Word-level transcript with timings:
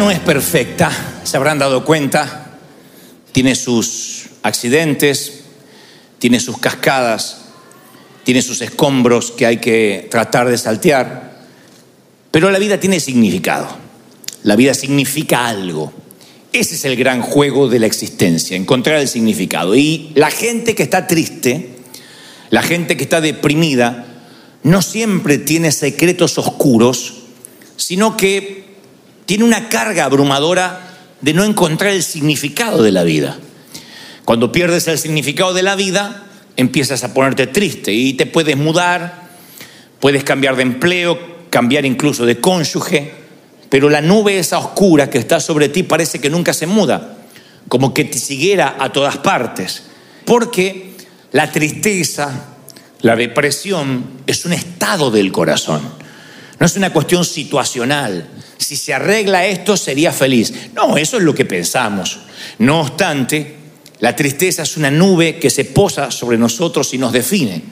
no 0.00 0.10
es 0.10 0.18
perfecta, 0.18 0.90
se 1.24 1.36
habrán 1.36 1.58
dado 1.58 1.84
cuenta. 1.84 2.56
Tiene 3.32 3.54
sus 3.54 4.30
accidentes, 4.42 5.40
tiene 6.18 6.40
sus 6.40 6.56
cascadas, 6.56 7.42
tiene 8.24 8.40
sus 8.40 8.62
escombros 8.62 9.30
que 9.30 9.44
hay 9.44 9.58
que 9.58 10.08
tratar 10.10 10.48
de 10.48 10.56
saltear. 10.56 11.44
Pero 12.30 12.50
la 12.50 12.58
vida 12.58 12.80
tiene 12.80 12.98
significado. 12.98 13.68
La 14.42 14.56
vida 14.56 14.72
significa 14.72 15.46
algo. 15.46 15.92
Ese 16.50 16.76
es 16.76 16.86
el 16.86 16.96
gran 16.96 17.20
juego 17.20 17.68
de 17.68 17.80
la 17.80 17.86
existencia, 17.86 18.56
encontrar 18.56 19.00
el 19.00 19.08
significado. 19.08 19.74
Y 19.76 20.12
la 20.14 20.30
gente 20.30 20.74
que 20.74 20.82
está 20.82 21.06
triste, 21.06 21.72
la 22.48 22.62
gente 22.62 22.96
que 22.96 23.04
está 23.04 23.20
deprimida, 23.20 24.06
no 24.62 24.80
siempre 24.80 25.36
tiene 25.36 25.70
secretos 25.72 26.38
oscuros, 26.38 27.16
sino 27.76 28.16
que 28.16 28.69
tiene 29.30 29.44
una 29.44 29.68
carga 29.68 30.06
abrumadora 30.06 30.80
de 31.20 31.34
no 31.34 31.44
encontrar 31.44 31.92
el 31.92 32.02
significado 32.02 32.82
de 32.82 32.90
la 32.90 33.04
vida. 33.04 33.38
Cuando 34.24 34.50
pierdes 34.50 34.88
el 34.88 34.98
significado 34.98 35.54
de 35.54 35.62
la 35.62 35.76
vida, 35.76 36.24
empiezas 36.56 37.04
a 37.04 37.14
ponerte 37.14 37.46
triste 37.46 37.92
y 37.92 38.14
te 38.14 38.26
puedes 38.26 38.56
mudar, 38.56 39.30
puedes 40.00 40.24
cambiar 40.24 40.56
de 40.56 40.62
empleo, 40.62 41.46
cambiar 41.48 41.84
incluso 41.84 42.26
de 42.26 42.40
cónyuge, 42.40 43.12
pero 43.68 43.88
la 43.88 44.00
nube 44.00 44.36
esa 44.36 44.58
oscura 44.58 45.10
que 45.10 45.18
está 45.18 45.38
sobre 45.38 45.68
ti 45.68 45.84
parece 45.84 46.20
que 46.20 46.28
nunca 46.28 46.52
se 46.52 46.66
muda, 46.66 47.18
como 47.68 47.94
que 47.94 48.06
te 48.06 48.18
siguiera 48.18 48.78
a 48.80 48.92
todas 48.92 49.18
partes, 49.18 49.84
porque 50.24 50.96
la 51.30 51.52
tristeza, 51.52 52.46
la 53.00 53.14
depresión 53.14 54.06
es 54.26 54.44
un 54.44 54.54
estado 54.54 55.12
del 55.12 55.30
corazón, 55.30 55.82
no 56.60 56.66
es 56.66 56.76
una 56.76 56.92
cuestión 56.92 57.24
situacional. 57.24 58.28
Si 58.58 58.76
se 58.76 58.92
arregla 58.92 59.46
esto, 59.46 59.78
sería 59.78 60.12
feliz. 60.12 60.52
No, 60.74 60.98
eso 60.98 61.16
es 61.16 61.22
lo 61.22 61.34
que 61.34 61.46
pensamos. 61.46 62.20
No 62.58 62.82
obstante, 62.82 63.56
la 64.00 64.14
tristeza 64.14 64.62
es 64.62 64.76
una 64.76 64.90
nube 64.90 65.38
que 65.38 65.48
se 65.48 65.64
posa 65.64 66.10
sobre 66.10 66.36
nosotros 66.36 66.92
y 66.92 66.98
nos 66.98 67.14
define. 67.14 67.62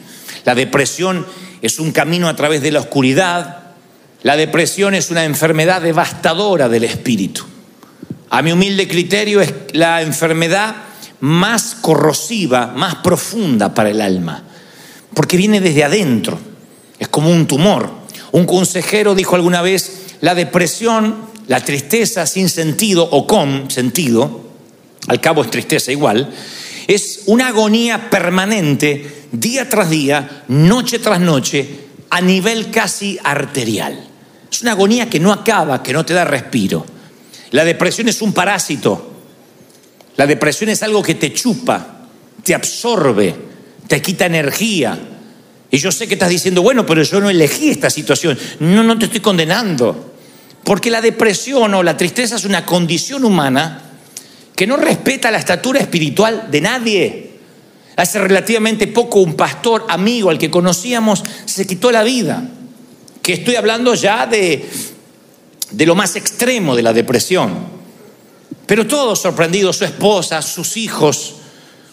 La 0.47 0.55
depresión 0.55 1.27
es 1.61 1.79
un 1.79 1.93
camino 1.93 2.29
a 2.29 2.35
través 2.37 2.63
de 2.63 2.73
la 2.73 2.81
oscuridad. 2.81 3.75
La 4.23 4.37
depresión 4.39 4.95
es 4.95 5.11
una 5.11 5.25
enfermedad 5.25 5.83
devastadora 5.83 6.71
del 6.71 6.85
espíritu. 6.85 7.45
A 8.31 8.41
mi 8.41 8.53
humilde 8.53 8.89
criterio 8.89 9.43
es 9.43 9.53
la 9.73 10.01
enfermedad 10.01 10.75
más 11.21 11.75
corrosiva, 11.75 12.69
más 12.69 12.97
profunda 12.97 13.75
para 13.75 13.91
el 13.91 14.01
alma, 14.01 14.45
porque 15.13 15.37
viene 15.37 15.61
desde 15.61 15.85
adentro, 15.85 16.39
es 16.99 17.09
como 17.09 17.31
un 17.31 17.47
tumor. 17.47 18.08
Un 18.33 18.47
consejero 18.47 19.15
dijo 19.15 19.37
alguna 19.37 19.63
vez, 19.63 20.17
la 20.21 20.35
depresión, 20.35 21.17
la 21.47 21.65
tristeza 21.65 22.27
sin 22.27 22.49
sentido 22.49 23.09
o 23.11 23.27
con 23.27 23.71
sentido, 23.71 24.49
al 25.07 25.21
cabo 25.21 25.43
es 25.43 25.51
tristeza 25.51 25.93
igual, 25.93 26.33
es 26.87 27.23
una 27.27 27.49
agonía 27.49 28.11
permanente, 28.11 29.27
día 29.33 29.69
tras 29.69 29.91
día, 29.91 30.45
noche 30.49 30.99
tras 30.99 31.21
noche, 31.21 31.69
a 32.11 32.21
nivel 32.21 32.71
casi 32.71 33.19
arterial. 33.23 34.07
Es 34.51 34.63
una 34.63 34.73
agonía 34.73 35.09
que 35.11 35.21
no 35.21 35.33
acaba, 35.33 35.83
que 35.83 35.93
no 35.93 36.05
te 36.05 36.15
da 36.15 36.25
respiro. 36.25 36.85
La 37.51 37.65
depresión 37.65 38.09
es 38.09 38.23
un 38.23 38.33
parásito. 38.33 39.13
La 40.17 40.27
depresión 40.27 40.71
es 40.71 40.83
algo 40.83 41.03
que 41.03 41.15
te 41.15 41.33
chupa, 41.33 42.07
te 42.43 42.55
absorbe, 42.55 43.35
te 43.87 44.03
quita 44.03 44.27
energía. 44.27 44.99
Y 45.71 45.79
yo 45.79 45.93
sé 45.93 46.09
que 46.09 46.15
estás 46.15 46.31
diciendo, 46.31 46.63
bueno, 46.63 46.87
pero 46.87 47.03
yo 47.03 47.21
no 47.21 47.29
elegí 47.29 47.71
esta 47.71 47.91
situación. 47.91 48.39
No, 48.61 48.83
no 48.83 48.99
te 48.99 49.07
estoy 49.07 49.21
condenando. 49.21 50.15
Porque 50.65 50.91
la 50.91 51.01
depresión 51.01 51.75
o 51.75 51.83
la 51.83 51.97
tristeza 51.97 52.37
es 52.37 52.45
una 52.45 52.65
condición 52.65 53.25
humana 53.25 53.83
que 54.55 54.67
no 54.67 54.77
respeta 54.77 55.31
la 55.31 55.39
estatura 55.39 55.81
espiritual 55.81 56.49
de 56.51 56.61
nadie. 56.61 57.31
Hace 57.97 58.19
relativamente 58.19 58.87
poco 58.87 59.21
un 59.21 59.35
pastor 59.35 59.87
amigo 59.89 60.31
al 60.31 60.39
que 60.39 60.51
conocíamos 60.51 61.23
se 61.45 61.67
quitó 61.67 61.91
la 61.91 62.03
vida. 62.03 62.43
Que 63.23 63.35
estoy 63.35 63.57
hablando 63.57 63.95
ya 63.95 64.27
de, 64.27 64.69
de 65.71 65.87
lo 65.87 65.95
más 65.95 66.17
extremo 66.17 66.75
de 66.75 66.83
la 66.83 66.93
depresión. 66.93 67.79
Pero 68.67 68.87
todos 68.87 69.21
sorprendidos, 69.21 69.77
su 69.77 69.85
esposa, 69.85 70.43
sus 70.43 70.77
hijos, 70.77 71.37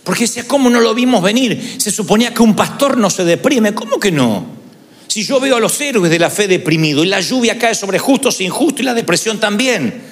porque 0.05 0.25
decía, 0.25 0.47
¿cómo 0.47 0.69
no 0.69 0.79
lo 0.79 0.93
vimos 0.93 1.23
venir? 1.23 1.77
Se 1.79 1.89
suponía 1.89 2.31
que 2.31 2.43
un 2.43 2.55
pastor 2.55 2.95
no 2.95 3.09
se 3.09 3.25
deprime. 3.25 3.73
¿Cómo 3.73 3.99
que 3.99 4.11
no? 4.11 4.45
Si 5.07 5.23
yo 5.23 5.39
veo 5.39 5.55
a 5.55 5.59
los 5.59 5.81
héroes 5.81 6.11
de 6.11 6.19
la 6.19 6.29
fe 6.29 6.47
deprimido 6.47 7.03
y 7.03 7.07
la 7.07 7.19
lluvia 7.21 7.57
cae 7.57 7.73
sobre 7.73 7.97
justos 7.97 8.39
e 8.39 8.43
injustos 8.43 8.81
y 8.81 8.83
la 8.83 8.93
depresión 8.93 9.39
también. 9.39 10.03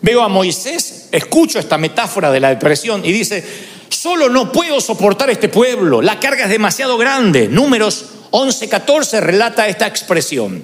Veo 0.00 0.22
a 0.22 0.28
Moisés, 0.28 1.08
escucho 1.12 1.58
esta 1.58 1.76
metáfora 1.76 2.30
de 2.30 2.40
la 2.40 2.48
depresión 2.48 3.04
y 3.04 3.12
dice, 3.12 3.44
solo 3.90 4.30
no 4.30 4.52
puedo 4.52 4.80
soportar 4.80 5.28
este 5.28 5.48
pueblo, 5.48 6.00
la 6.00 6.18
carga 6.18 6.44
es 6.44 6.50
demasiado 6.50 6.96
grande. 6.96 7.48
Números 7.48 8.06
11, 8.30 8.68
14 8.68 9.20
relata 9.20 9.68
esta 9.68 9.86
expresión. 9.86 10.62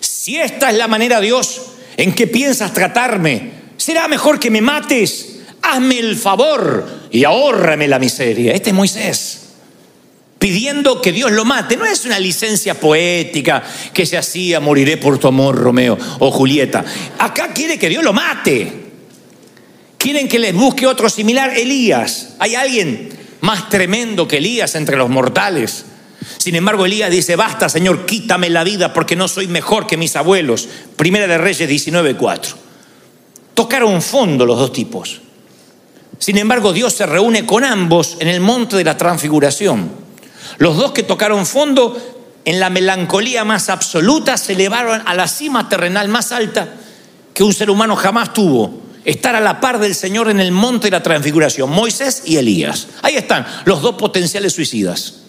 Si 0.00 0.38
esta 0.38 0.70
es 0.70 0.76
la 0.76 0.88
manera, 0.88 1.20
Dios, 1.20 1.60
en 1.96 2.14
que 2.14 2.26
piensas 2.26 2.72
tratarme, 2.72 3.50
será 3.76 4.08
mejor 4.08 4.40
que 4.40 4.50
me 4.50 4.60
mates. 4.62 5.35
Hazme 5.68 5.98
el 5.98 6.16
favor 6.16 6.86
y 7.10 7.24
ahórrame 7.24 7.88
la 7.88 7.98
miseria. 7.98 8.52
Este 8.52 8.70
es 8.70 8.76
Moisés 8.76 9.46
pidiendo 10.38 11.00
que 11.02 11.12
Dios 11.12 11.32
lo 11.32 11.44
mate. 11.44 11.76
No 11.76 11.84
es 11.84 12.04
una 12.04 12.20
licencia 12.20 12.78
poética 12.78 13.62
que 13.92 14.06
se 14.06 14.16
hacía, 14.16 14.60
moriré 14.60 14.96
por 14.96 15.18
tu 15.18 15.28
amor, 15.28 15.56
Romeo 15.56 15.98
o 16.20 16.30
Julieta. 16.30 16.84
Acá 17.18 17.52
quiere 17.52 17.78
que 17.78 17.88
Dios 17.88 18.04
lo 18.04 18.12
mate. 18.12 18.72
Quieren 19.98 20.28
que 20.28 20.38
les 20.38 20.54
busque 20.54 20.86
otro 20.86 21.08
similar, 21.08 21.56
Elías. 21.56 22.36
¿Hay 22.38 22.54
alguien 22.54 23.08
más 23.40 23.68
tremendo 23.68 24.28
que 24.28 24.36
Elías 24.36 24.76
entre 24.76 24.96
los 24.96 25.10
mortales? 25.10 25.86
Sin 26.38 26.54
embargo, 26.54 26.86
Elías 26.86 27.10
dice, 27.10 27.34
basta, 27.34 27.68
Señor, 27.68 28.06
quítame 28.06 28.48
la 28.48 28.62
vida 28.62 28.92
porque 28.92 29.16
no 29.16 29.26
soy 29.26 29.48
mejor 29.48 29.86
que 29.88 29.96
mis 29.96 30.14
abuelos. 30.14 30.68
Primera 30.96 31.26
de 31.26 31.38
Reyes 31.38 31.68
19.4. 31.68 32.54
Tocaron 33.54 34.00
fondo 34.00 34.46
los 34.46 34.58
dos 34.58 34.72
tipos. 34.72 35.22
Sin 36.18 36.38
embargo, 36.38 36.72
Dios 36.72 36.94
se 36.94 37.06
reúne 37.06 37.44
con 37.44 37.64
ambos 37.64 38.16
en 38.20 38.28
el 38.28 38.40
monte 38.40 38.76
de 38.76 38.84
la 38.84 38.96
transfiguración. 38.96 39.90
Los 40.58 40.76
dos 40.76 40.92
que 40.92 41.02
tocaron 41.02 41.46
fondo 41.46 41.96
en 42.44 42.60
la 42.60 42.70
melancolía 42.70 43.44
más 43.44 43.68
absoluta 43.68 44.36
se 44.36 44.52
elevaron 44.52 45.02
a 45.04 45.14
la 45.14 45.28
cima 45.28 45.68
terrenal 45.68 46.08
más 46.08 46.32
alta 46.32 46.68
que 47.34 47.42
un 47.42 47.52
ser 47.52 47.70
humano 47.70 47.96
jamás 47.96 48.32
tuvo. 48.32 48.82
Estar 49.04 49.36
a 49.36 49.40
la 49.40 49.60
par 49.60 49.78
del 49.78 49.94
Señor 49.94 50.30
en 50.30 50.40
el 50.40 50.50
monte 50.50 50.86
de 50.86 50.92
la 50.92 51.02
transfiguración, 51.02 51.70
Moisés 51.70 52.22
y 52.24 52.38
Elías. 52.38 52.88
Ahí 53.02 53.16
están 53.16 53.46
los 53.64 53.82
dos 53.82 53.94
potenciales 53.94 54.52
suicidas. 54.52 55.22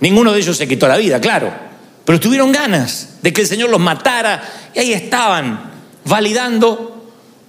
Ninguno 0.00 0.32
de 0.32 0.38
ellos 0.40 0.56
se 0.56 0.66
quitó 0.66 0.88
la 0.88 0.96
vida, 0.96 1.20
claro, 1.20 1.52
pero 2.04 2.18
tuvieron 2.18 2.52
ganas 2.52 3.16
de 3.20 3.32
que 3.32 3.42
el 3.42 3.46
Señor 3.46 3.68
los 3.68 3.80
matara 3.80 4.42
y 4.74 4.78
ahí 4.78 4.92
estaban 4.92 5.70
validando 6.04 6.99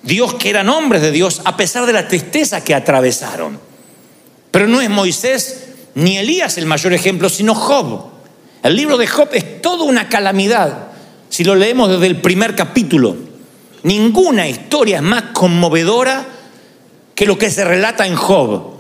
Dios 0.04 0.34
que 0.36 0.50
eran 0.50 0.70
hombres 0.70 1.02
de 1.02 1.12
Dios 1.12 1.42
a 1.46 1.56
pesar 1.58 1.86
de 1.86 1.94
la 1.94 2.08
tristeza 2.08 2.64
que 2.64 2.74
atravesaron. 2.74 3.60
Pero 4.52 4.68
no 4.68 4.82
es 4.82 4.90
Moisés 4.90 5.68
ni 5.96 6.18
Elías 6.18 6.58
el 6.58 6.66
mayor 6.66 6.94
ejemplo, 6.94 7.30
sino 7.30 7.56
Job. 7.56 8.12
El 8.64 8.76
libro 8.76 8.98
de 8.98 9.08
Job 9.08 9.30
es 9.34 9.62
toda 9.62 9.84
una 9.84 10.10
calamidad. 10.10 10.88
Si 11.30 11.44
lo 11.44 11.56
leemos 11.56 11.90
desde 11.90 12.08
el 12.08 12.22
primer 12.22 12.56
capítulo, 12.56 13.16
ninguna 13.84 14.48
historia 14.48 14.98
es 14.98 15.04
más 15.04 15.24
conmovedora 15.34 16.26
que 17.16 17.26
lo 17.26 17.38
que 17.38 17.50
se 17.50 17.64
relata 17.64 18.06
en 18.06 18.16
Job. 18.16 18.72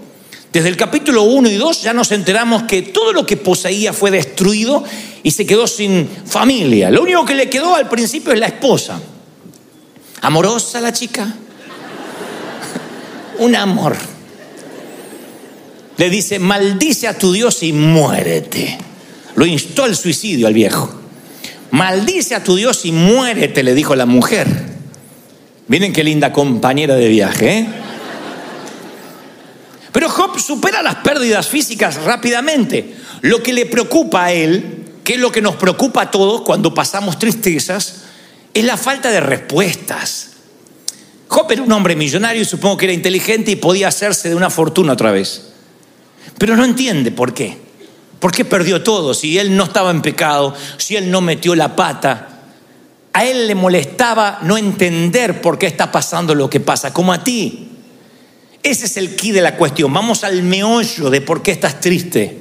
Desde 0.51 0.67
el 0.67 0.75
capítulo 0.75 1.23
1 1.23 1.49
y 1.49 1.55
2 1.55 1.83
ya 1.83 1.93
nos 1.93 2.11
enteramos 2.11 2.63
que 2.63 2.81
todo 2.81 3.13
lo 3.13 3.25
que 3.25 3.37
poseía 3.37 3.93
fue 3.93 4.11
destruido 4.11 4.83
y 5.23 5.31
se 5.31 5.45
quedó 5.45 5.65
sin 5.65 6.09
familia. 6.25 6.91
Lo 6.91 7.03
único 7.03 7.23
que 7.23 7.35
le 7.35 7.49
quedó 7.49 7.75
al 7.75 7.87
principio 7.87 8.33
es 8.33 8.39
la 8.39 8.47
esposa. 8.47 9.01
Amorosa 10.21 10.79
la 10.81 10.93
chica. 10.93 11.33
Un 13.39 13.55
amor. 13.55 13.95
Le 15.97 16.09
dice, 16.09 16.39
maldice 16.39 17.07
a 17.07 17.17
tu 17.17 17.33
Dios 17.33 17.63
y 17.63 17.73
muérete. 17.73 18.77
Lo 19.35 19.45
instó 19.45 19.83
al 19.83 19.95
suicidio 19.95 20.47
al 20.47 20.53
viejo. 20.53 20.93
Maldice 21.71 22.35
a 22.35 22.43
tu 22.43 22.55
Dios 22.55 22.85
y 22.85 22.91
muérete, 22.91 23.63
le 23.63 23.73
dijo 23.73 23.95
la 23.95 24.05
mujer. 24.05 24.47
Miren 25.67 25.93
qué 25.93 26.03
linda 26.03 26.33
compañera 26.33 26.95
de 26.95 27.07
viaje, 27.07 27.59
¿eh? 27.59 27.67
Pero 29.91 30.09
Job 30.09 30.39
supera 30.39 30.81
las 30.81 30.95
pérdidas 30.95 31.47
físicas 31.47 32.03
rápidamente. 32.03 32.95
Lo 33.21 33.43
que 33.43 33.53
le 33.53 33.65
preocupa 33.65 34.25
a 34.25 34.31
él, 34.31 34.85
que 35.03 35.15
es 35.15 35.19
lo 35.19 35.31
que 35.31 35.41
nos 35.41 35.55
preocupa 35.55 36.03
a 36.03 36.11
todos 36.11 36.41
cuando 36.41 36.73
pasamos 36.73 37.19
tristezas, 37.19 38.03
es 38.53 38.63
la 38.63 38.77
falta 38.77 39.09
de 39.09 39.19
respuestas. 39.19 40.31
Job 41.27 41.51
era 41.51 41.61
un 41.61 41.71
hombre 41.71 41.95
millonario 41.95 42.41
y 42.41 42.45
supongo 42.45 42.77
que 42.77 42.85
era 42.85 42.93
inteligente 42.93 43.51
y 43.51 43.55
podía 43.55 43.87
hacerse 43.87 44.29
de 44.29 44.35
una 44.35 44.49
fortuna 44.49 44.93
otra 44.93 45.11
vez. 45.11 45.43
Pero 46.37 46.57
no 46.57 46.65
entiende 46.65 47.11
por 47.11 47.33
qué. 47.33 47.57
¿Por 48.19 48.31
qué 48.31 48.45
perdió 48.45 48.83
todo? 48.83 49.13
Si 49.13 49.37
él 49.37 49.55
no 49.55 49.63
estaba 49.63 49.91
en 49.91 50.01
pecado, 50.01 50.53
si 50.77 50.95
él 50.95 51.09
no 51.09 51.21
metió 51.21 51.55
la 51.55 51.75
pata. 51.75 52.27
A 53.13 53.25
él 53.25 53.47
le 53.47 53.55
molestaba 53.55 54.39
no 54.43 54.57
entender 54.57 55.41
por 55.41 55.57
qué 55.57 55.67
está 55.67 55.91
pasando 55.91 56.35
lo 56.35 56.49
que 56.49 56.59
pasa, 56.59 56.93
como 56.93 57.13
a 57.13 57.23
ti. 57.23 57.69
Ese 58.61 58.85
es 58.85 58.97
el 58.97 59.15
key 59.15 59.31
de 59.31 59.41
la 59.41 59.55
cuestión. 59.55 59.91
Vamos 59.91 60.23
al 60.23 60.43
meollo 60.43 61.09
de 61.09 61.21
por 61.21 61.41
qué 61.41 61.51
estás 61.51 61.79
triste. 61.79 62.40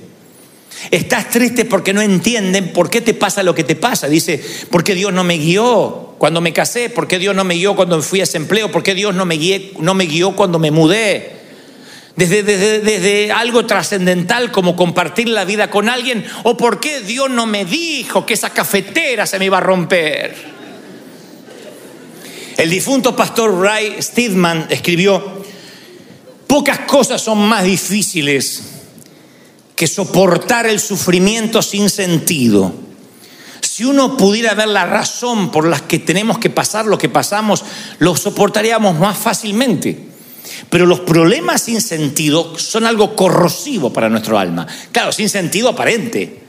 Estás 0.91 1.31
triste 1.31 1.65
porque 1.65 1.93
no 1.93 2.01
entienden 2.01 2.73
por 2.73 2.91
qué 2.91 3.01
te 3.01 3.15
pasa 3.15 3.43
lo 3.43 3.55
que 3.55 3.65
te 3.65 3.77
pasa. 3.77 4.09
Dice, 4.09 4.43
¿por 4.71 4.83
qué 4.83 4.95
Dios 4.95 5.13
no 5.13 5.25
me 5.25 5.37
guió 5.37 6.15
cuando 6.19 6.41
me 6.41 6.53
casé? 6.53 6.91
¿Por 6.91 7.07
qué 7.07 7.19
Dios 7.19 7.35
no 7.35 7.45
me 7.45 7.55
guió 7.55 7.77
cuando 7.77 8.01
fui 8.03 8.21
a 8.21 8.25
ese 8.25 8.39
empleo? 8.39 8.71
¿Por 8.71 8.83
qué 8.83 8.95
Dios 8.95 9.15
no 9.15 9.25
me, 9.27 9.39
no 9.79 9.95
me 9.95 10.07
guió 10.07 10.35
cuando 10.35 10.59
me 10.59 10.71
mudé? 10.71 11.39
Desde, 12.17 12.43
desde, 12.43 12.81
desde 12.81 13.33
algo 13.33 13.67
trascendental 13.67 14.51
como 14.51 14.75
compartir 14.77 15.29
la 15.29 15.45
vida 15.45 15.71
con 15.71 15.89
alguien. 15.89 16.25
¿O 16.45 16.57
por 16.57 16.81
qué 16.81 17.01
Dios 17.01 17.31
no 17.31 17.47
me 17.47 17.65
dijo 17.65 18.25
que 18.25 18.35
esa 18.35 18.51
cafetera 18.51 19.27
se 19.27 19.39
me 19.39 19.47
iba 19.47 19.59
a 19.59 19.63
romper? 19.63 20.35
El 22.57 22.69
difunto 22.69 23.15
pastor 23.17 23.61
Ray 23.61 23.97
Steedman 24.01 24.67
escribió, 24.71 25.41
Pocas 26.47 26.81
cosas 26.81 27.23
son 27.23 27.39
más 27.39 27.65
difíciles 27.65 28.70
que 29.81 29.87
soportar 29.87 30.67
el 30.67 30.79
sufrimiento 30.79 31.62
sin 31.62 31.88
sentido. 31.88 32.71
Si 33.62 33.82
uno 33.82 34.15
pudiera 34.15 34.53
ver 34.53 34.69
la 34.69 34.85
razón 34.85 35.50
por 35.50 35.67
la 35.67 35.81
que 35.81 35.99
tenemos 35.99 36.37
que 36.37 36.50
pasar 36.50 36.85
lo 36.85 36.99
que 36.99 37.09
pasamos, 37.09 37.65
lo 37.99 38.15
soportaríamos 38.15 38.99
más 38.99 39.17
fácilmente. 39.17 39.99
Pero 40.69 40.85
los 40.85 41.00
problemas 41.00 41.62
sin 41.62 41.81
sentido 41.81 42.59
son 42.59 42.85
algo 42.85 43.17
corrosivo 43.17 43.91
para 43.91 44.11
nuestro 44.11 44.38
alma. 44.38 44.67
Claro, 44.93 45.12
sin 45.12 45.31
sentido 45.31 45.71
aparente. 45.71 46.43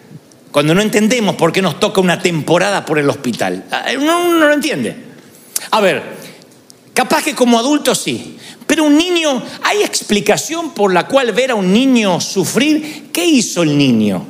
Cuando 0.51 0.75
no 0.75 0.81
entendemos 0.81 1.37
por 1.37 1.53
qué 1.53 1.61
nos 1.61 1.79
toca 1.79 2.01
una 2.01 2.19
temporada 2.19 2.85
por 2.85 2.99
el 2.99 3.09
hospital. 3.09 3.63
Ah, 3.71 3.85
uno 3.97 4.27
no 4.27 4.45
lo 4.45 4.53
entiende. 4.53 4.93
A 5.71 5.79
ver, 5.79 6.03
capaz 6.93 7.23
que 7.23 7.33
como 7.33 7.57
adulto 7.57 7.95
sí, 7.95 8.37
pero 8.71 8.85
un 8.85 8.97
niño, 8.97 9.43
¿hay 9.63 9.83
explicación 9.83 10.73
por 10.73 10.93
la 10.93 11.05
cual 11.05 11.33
ver 11.33 11.51
a 11.51 11.55
un 11.55 11.73
niño 11.73 12.21
sufrir? 12.21 13.09
¿Qué 13.11 13.25
hizo 13.25 13.63
el 13.63 13.77
niño? 13.77 14.25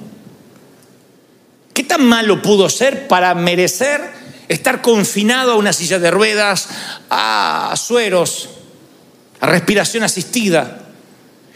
¿Qué 1.72 1.84
tan 1.84 2.04
malo 2.04 2.42
pudo 2.42 2.68
ser 2.68 3.08
para 3.08 3.36
merecer 3.36 4.02
estar 4.48 4.82
confinado 4.82 5.52
a 5.52 5.58
una 5.58 5.74
silla 5.74 6.00
de 6.00 6.10
ruedas, 6.10 6.70
a 7.12 7.72
sueros, 7.78 8.50
a 9.42 9.46
respiración 9.46 10.02
asistida? 10.02 10.88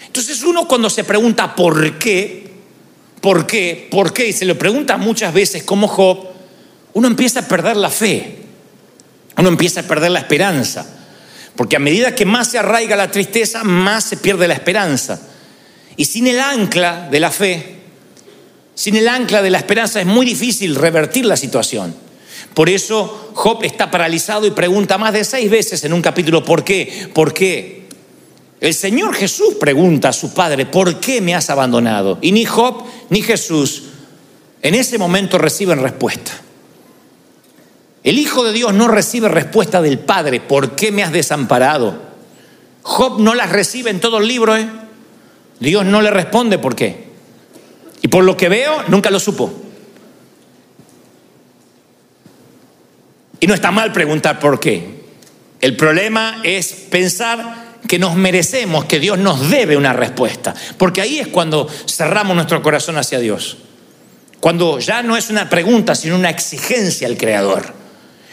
Entonces 0.06 0.44
uno 0.44 0.68
cuando 0.68 0.88
se 0.92 1.04
pregunta 1.04 1.56
por 1.56 1.98
qué, 1.98 2.54
por 3.20 3.48
qué, 3.48 3.88
por 3.90 4.14
qué, 4.14 4.28
y 4.28 4.34
se 4.34 4.46
lo 4.46 4.60
pregunta 4.60 4.98
muchas 4.98 5.34
veces 5.34 5.64
como 5.64 5.88
Job, 5.88 6.20
uno 6.94 7.08
empieza 7.08 7.40
a 7.40 7.48
perder 7.48 7.78
la 7.78 7.90
fe, 7.90 8.44
uno 9.38 9.50
empieza 9.50 9.80
a 9.80 9.84
perder 9.86 10.12
la 10.12 10.20
esperanza. 10.20 10.96
Porque 11.56 11.76
a 11.76 11.80
medida 11.80 12.16
que 12.16 12.26
más 12.26 12.52
se 12.52 12.58
arraiga 12.58 12.96
la 12.96 13.12
tristeza, 13.12 13.64
más 13.64 14.04
se 14.04 14.18
pierde 14.18 14.48
la 14.48 14.54
esperanza. 14.54 15.22
Y 15.96 16.06
sin 16.06 16.28
el 16.28 16.40
ancla 16.40 17.08
de 17.10 17.20
la 17.20 17.32
fe, 17.32 17.76
sin 18.74 18.98
el 18.98 19.08
ancla 19.08 19.42
de 19.42 19.50
la 19.50 19.58
esperanza 19.58 20.02
es 20.02 20.06
muy 20.06 20.26
difícil 20.26 20.76
revertir 20.76 21.26
la 21.26 21.38
situación. 21.38 21.96
Por 22.54 22.70
eso 22.70 23.32
Job 23.34 23.64
está 23.64 23.90
paralizado 23.90 24.46
y 24.46 24.52
pregunta 24.52 24.98
más 24.98 25.14
de 25.14 25.24
seis 25.24 25.50
veces 25.50 25.84
en 25.84 25.94
un 25.94 26.02
capítulo, 26.02 26.44
¿por 26.44 26.64
qué? 26.64 27.10
¿Por 27.14 27.34
qué? 27.34 27.86
El 28.60 28.74
Señor 28.74 29.14
Jesús 29.14 29.56
pregunta 29.60 30.10
a 30.10 30.14
su 30.14 30.34
Padre, 30.34 30.66
¿por 30.66 31.00
qué 31.00 31.22
me 31.22 31.36
has 31.36 31.50
abandonado? 31.50 32.18
Y 32.22 32.32
ni 32.32 32.46
Job 32.46 32.84
ni 33.10 33.22
Jesús 33.22 33.84
en 34.62 34.76
ese 34.76 34.98
momento 34.98 35.38
reciben 35.38 35.82
respuesta. 35.82 36.32
El 38.06 38.20
Hijo 38.20 38.44
de 38.44 38.54
Dios 38.54 38.72
no 38.72 38.88
recibe 38.88 39.30
respuesta 39.30 39.82
del 39.82 39.98
Padre, 39.98 40.40
¿por 40.40 40.76
qué 40.76 40.92
me 40.92 41.02
has 41.02 41.12
desamparado? 41.12 42.00
Job 42.84 43.20
no 43.20 43.34
las 43.34 43.50
recibe 43.50 43.90
en 43.90 44.00
todo 44.00 44.20
el 44.20 44.28
libro, 44.28 44.56
¿eh? 44.56 44.70
Dios 45.60 45.86
no 45.86 46.04
le 46.04 46.12
responde 46.12 46.60
por 46.60 46.76
qué. 46.76 47.08
Y 48.04 48.08
por 48.08 48.24
lo 48.24 48.38
que 48.38 48.48
veo, 48.48 48.84
nunca 48.90 49.10
lo 49.10 49.20
supo. 49.20 49.52
Y 53.40 53.48
no 53.48 53.56
está 53.56 53.72
mal 53.72 53.92
preguntar 53.92 54.40
por 54.40 54.60
qué. 54.60 55.04
El 55.60 55.76
problema 55.76 56.42
es 56.44 56.74
pensar 56.74 57.80
que 57.88 57.98
nos 57.98 58.14
merecemos, 58.14 58.86
que 58.86 59.00
Dios 59.00 59.18
nos 59.18 59.50
debe 59.50 59.78
una 59.78 59.94
respuesta. 59.94 60.54
Porque 60.78 61.02
ahí 61.02 61.18
es 61.18 61.30
cuando 61.30 61.68
cerramos 61.88 62.36
nuestro 62.36 62.62
corazón 62.62 63.00
hacia 63.00 63.18
Dios. 63.18 63.58
Cuando 64.40 64.78
ya 64.78 65.02
no 65.02 65.18
es 65.18 65.32
una 65.32 65.50
pregunta, 65.50 65.96
sino 65.96 66.16
una 66.16 66.30
exigencia 66.30 67.08
al 67.08 67.18
Creador. 67.18 67.85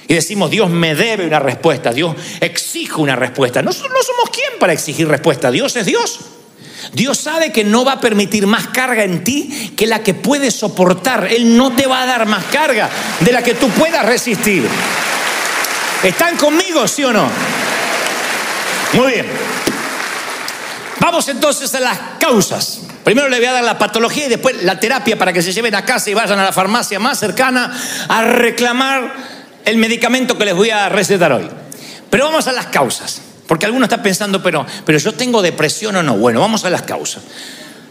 Y 0.08 0.14
decimos, 0.14 0.50
Dios 0.50 0.70
me 0.70 0.94
debe 0.94 1.26
una 1.26 1.38
respuesta, 1.38 1.92
Dios 1.92 2.14
exige 2.40 2.94
una 2.96 3.16
respuesta. 3.16 3.62
Nosotros 3.62 3.92
no 3.92 4.02
somos 4.02 4.30
quien 4.30 4.58
para 4.58 4.72
exigir 4.72 5.08
respuesta, 5.08 5.50
Dios 5.50 5.76
es 5.76 5.86
Dios. 5.86 6.20
Dios 6.92 7.18
sabe 7.18 7.52
que 7.52 7.64
no 7.64 7.84
va 7.84 7.92
a 7.92 8.00
permitir 8.00 8.46
más 8.46 8.68
carga 8.68 9.04
en 9.04 9.22
ti 9.22 9.72
que 9.76 9.86
la 9.86 10.02
que 10.02 10.14
puedes 10.14 10.54
soportar. 10.54 11.28
Él 11.30 11.56
no 11.56 11.72
te 11.72 11.86
va 11.86 12.02
a 12.02 12.06
dar 12.06 12.26
más 12.26 12.44
carga 12.46 12.90
de 13.20 13.32
la 13.32 13.42
que 13.42 13.54
tú 13.54 13.68
puedas 13.68 14.04
resistir. 14.04 14.66
¿Están 16.02 16.36
conmigo, 16.36 16.86
sí 16.88 17.04
o 17.04 17.12
no? 17.12 17.28
Muy 18.94 19.12
bien. 19.12 19.26
Vamos 20.98 21.28
entonces 21.28 21.74
a 21.74 21.80
las 21.80 21.98
causas. 22.18 22.80
Primero 23.04 23.28
le 23.28 23.38
voy 23.38 23.46
a 23.46 23.52
dar 23.52 23.64
la 23.64 23.78
patología 23.78 24.26
y 24.26 24.28
después 24.28 24.62
la 24.62 24.78
terapia 24.78 25.18
para 25.18 25.32
que 25.32 25.42
se 25.42 25.52
lleven 25.52 25.74
a 25.74 25.84
casa 25.84 26.10
y 26.10 26.14
vayan 26.14 26.38
a 26.38 26.44
la 26.44 26.52
farmacia 26.52 27.00
más 27.00 27.18
cercana 27.18 27.72
a 28.08 28.22
reclamar 28.22 29.31
el 29.64 29.76
medicamento 29.76 30.36
que 30.36 30.44
les 30.44 30.54
voy 30.54 30.70
a 30.70 30.88
recetar 30.88 31.32
hoy. 31.32 31.48
Pero 32.10 32.24
vamos 32.24 32.46
a 32.46 32.52
las 32.52 32.66
causas, 32.66 33.22
porque 33.46 33.66
alguno 33.66 33.84
está 33.84 34.02
pensando, 34.02 34.42
pero, 34.42 34.66
pero 34.84 34.98
yo 34.98 35.12
tengo 35.12 35.40
depresión 35.42 35.96
o 35.96 36.02
no. 36.02 36.16
Bueno, 36.16 36.40
vamos 36.40 36.64
a 36.64 36.70
las 36.70 36.82
causas. 36.82 37.22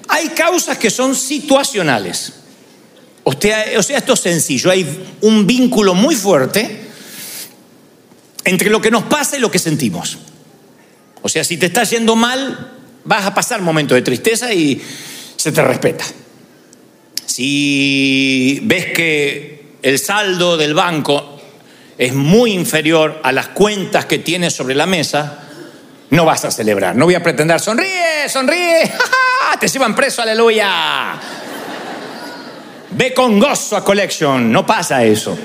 Hay 0.08 0.30
causas 0.30 0.78
que 0.78 0.90
son 0.90 1.16
situacionales. 1.16 2.34
o 3.24 3.34
sea, 3.34 3.64
esto 3.98 4.14
es 4.14 4.20
sencillo, 4.20 4.70
hay 4.70 5.16
un 5.22 5.48
vínculo 5.48 5.94
muy 5.94 6.16
fuerte 6.16 6.82
entre 8.44 8.70
lo 8.70 8.82
que 8.82 8.92
nos 8.92 9.04
pasa 9.04 9.38
y 9.38 9.40
lo 9.40 9.52
que 9.52 9.60
sentimos. 9.60 10.18
O 11.22 11.30
sea, 11.30 11.44
si 11.44 11.58
te 11.58 11.68
está 11.68 11.84
yendo 11.84 12.16
mal, 12.16 12.72
vas 13.04 13.26
a 13.26 13.34
pasar 13.34 13.62
momentos 13.62 13.96
de 13.96 14.02
tristeza 14.02 14.54
y 14.54 14.82
se 15.36 15.52
te 15.52 15.64
respeta. 15.64 16.06
Si 17.26 18.60
ves 18.64 18.88
que 18.88 19.76
el 19.82 20.00
saldo 20.00 20.58
del 20.58 20.74
banco 20.74 21.31
es 22.02 22.16
muy 22.16 22.54
inferior 22.54 23.22
a 23.22 23.32
las 23.32 23.50
cuentas 23.50 24.08
que 24.08 24.18
tienes 24.18 24.56
sobre 24.56 24.74
la 24.74 24.88
mesa, 24.88 25.38
no 26.10 26.26
vas 26.26 26.44
a 26.46 26.50
celebrar. 26.50 26.96
No 26.96 27.06
voy 27.06 27.14
a 27.14 27.22
pretender, 27.22 27.60
sonríe, 27.60 28.28
sonríe, 28.28 28.92
te 29.60 29.68
llevan 29.68 29.94
preso, 29.94 30.24
aleluya. 30.24 31.14
Ve 32.90 33.14
con 33.14 33.40
gozo 33.40 33.78
a 33.78 33.84
Collection, 33.86 34.52
no 34.52 34.66
pasa 34.66 35.04
eso. 35.04 35.38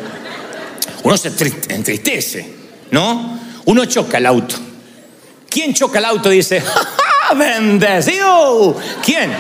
Uno 1.02 1.18
se 1.18 1.28
entristece, 1.28 2.54
¿no? 2.90 3.38
Uno 3.66 3.84
choca 3.84 4.16
el 4.16 4.24
auto. 4.24 4.56
¿Quién 5.50 5.74
choca 5.74 5.98
el 5.98 6.06
auto 6.06 6.30
dice, 6.30 6.62
¡Ah, 7.28 7.34
bendecido! 7.34 8.80
¿Quién? 9.04 9.30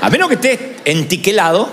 A 0.00 0.10
menos 0.10 0.28
que 0.28 0.34
estés 0.34 0.58
entiquelado, 0.84 1.70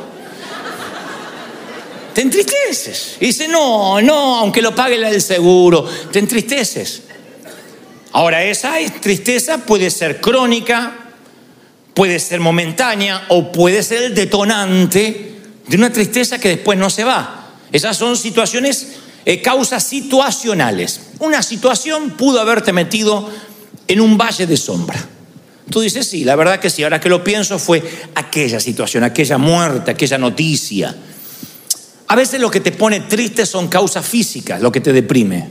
te 2.18 2.24
entristeces. 2.24 3.18
Y 3.20 3.28
dice, 3.28 3.48
no, 3.48 4.02
no, 4.02 4.38
aunque 4.38 4.60
lo 4.60 4.74
pague 4.74 4.96
el 4.96 5.22
seguro, 5.22 5.88
te 6.12 6.18
entristeces. 6.18 7.04
Ahora, 8.14 8.44
esa 8.44 8.74
tristeza 9.00 9.60
puede 9.60 9.92
ser 9.92 10.20
crónica, 10.20 11.12
puede 11.94 12.18
ser 12.18 12.40
momentánea 12.40 13.26
o 13.28 13.52
puede 13.52 13.84
ser 13.84 14.02
el 14.02 14.16
detonante 14.16 15.36
de 15.68 15.78
una 15.78 15.94
tristeza 15.94 16.40
que 16.40 16.50
después 16.50 16.80
no 16.80 16.90
se 16.90 17.04
va. 17.04 17.52
Esas 17.72 17.96
son 17.96 18.18
situaciones, 18.18 18.94
eh, 19.24 19.40
causas 19.44 19.84
situacionales. 19.84 21.02
Una 21.20 21.44
situación 21.44 22.18
pudo 22.18 22.42
haberte 22.42 22.74
metido 22.74 23.30
en 23.88 24.02
un 24.02 24.18
valle 24.18 24.48
de 24.48 24.58
sombra. 24.58 25.08
Tú 25.70 25.82
dices, 25.82 26.08
sí, 26.08 26.24
la 26.24 26.36
verdad 26.36 26.60
que 26.60 26.72
sí, 26.72 26.82
ahora 26.82 27.00
que 27.00 27.10
lo 27.10 27.24
pienso 27.24 27.60
fue 27.60 27.84
aquella 28.16 28.60
situación, 28.60 29.04
aquella 29.04 29.38
muerte, 29.38 29.92
aquella 29.92 30.18
noticia. 30.18 30.96
A 32.08 32.16
veces 32.16 32.40
lo 32.40 32.50
que 32.50 32.62
te 32.62 32.72
pone 32.72 33.02
triste 33.02 33.46
son 33.46 33.68
causas 33.68 34.06
físicas, 34.06 34.62
lo 34.62 34.72
que 34.72 34.80
te 34.80 34.94
deprime. 34.94 35.50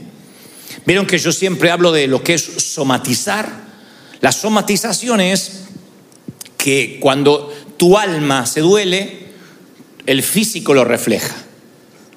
Vieron 0.85 1.05
que 1.05 1.17
yo 1.17 1.31
siempre 1.31 1.69
hablo 1.69 1.91
de 1.91 2.07
lo 2.07 2.23
que 2.23 2.33
es 2.33 2.43
somatizar. 2.43 3.47
La 4.21 4.31
somatización 4.31 5.21
es 5.21 5.63
que 6.57 6.97
cuando 6.99 7.53
tu 7.77 7.97
alma 7.97 8.45
se 8.45 8.61
duele, 8.61 9.27
el 10.05 10.23
físico 10.23 10.73
lo 10.73 10.83
refleja. 10.83 11.35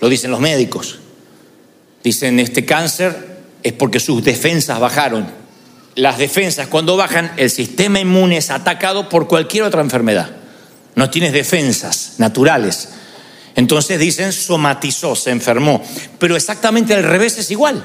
Lo 0.01 0.09
dicen 0.09 0.31
los 0.31 0.41
médicos. 0.41 1.01
Dicen, 2.03 2.41
este 2.41 2.65
cáncer 2.65 3.41
es 3.63 3.75
porque 3.75 4.01
sus 4.01 4.25
defensas 4.25 4.81
bajaron. 4.81 5.27
Las 5.97 6.17
defensas 6.17 6.69
cuando 6.69 6.97
bajan, 6.97 7.33
el 7.37 7.51
sistema 7.51 8.01
inmune 8.01 8.39
es 8.39 8.51
atacado 8.51 9.11
por 9.11 9.29
cualquier 9.29 9.65
otra 9.65 9.83
enfermedad. 9.83 10.31
No 10.95 11.11
tienes 11.11 11.33
defensas 11.33 12.15
naturales. 12.19 12.89
Entonces 13.61 13.99
dicen, 13.99 14.33
somatizó, 14.33 15.15
se 15.15 15.29
enfermó. 15.29 15.83
Pero 16.19 16.35
exactamente 16.35 16.95
al 16.95 17.03
revés 17.03 17.37
es 17.37 17.51
igual. 17.51 17.85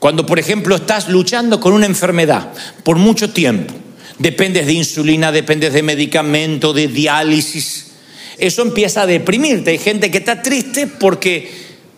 Cuando, 0.00 0.26
por 0.26 0.40
ejemplo, 0.40 0.74
estás 0.74 1.08
luchando 1.08 1.60
con 1.60 1.72
una 1.72 1.86
enfermedad 1.86 2.48
por 2.82 2.96
mucho 2.96 3.30
tiempo, 3.30 3.72
dependes 4.18 4.66
de 4.66 4.72
insulina, 4.72 5.30
dependes 5.30 5.72
de 5.72 5.84
medicamento, 5.84 6.72
de 6.72 6.88
diálisis, 6.88 7.92
eso 8.38 8.62
empieza 8.62 9.02
a 9.02 9.06
deprimirte. 9.06 9.70
Hay 9.70 9.78
gente 9.78 10.10
que 10.10 10.18
está 10.18 10.42
triste 10.42 10.88
porque 10.88 11.48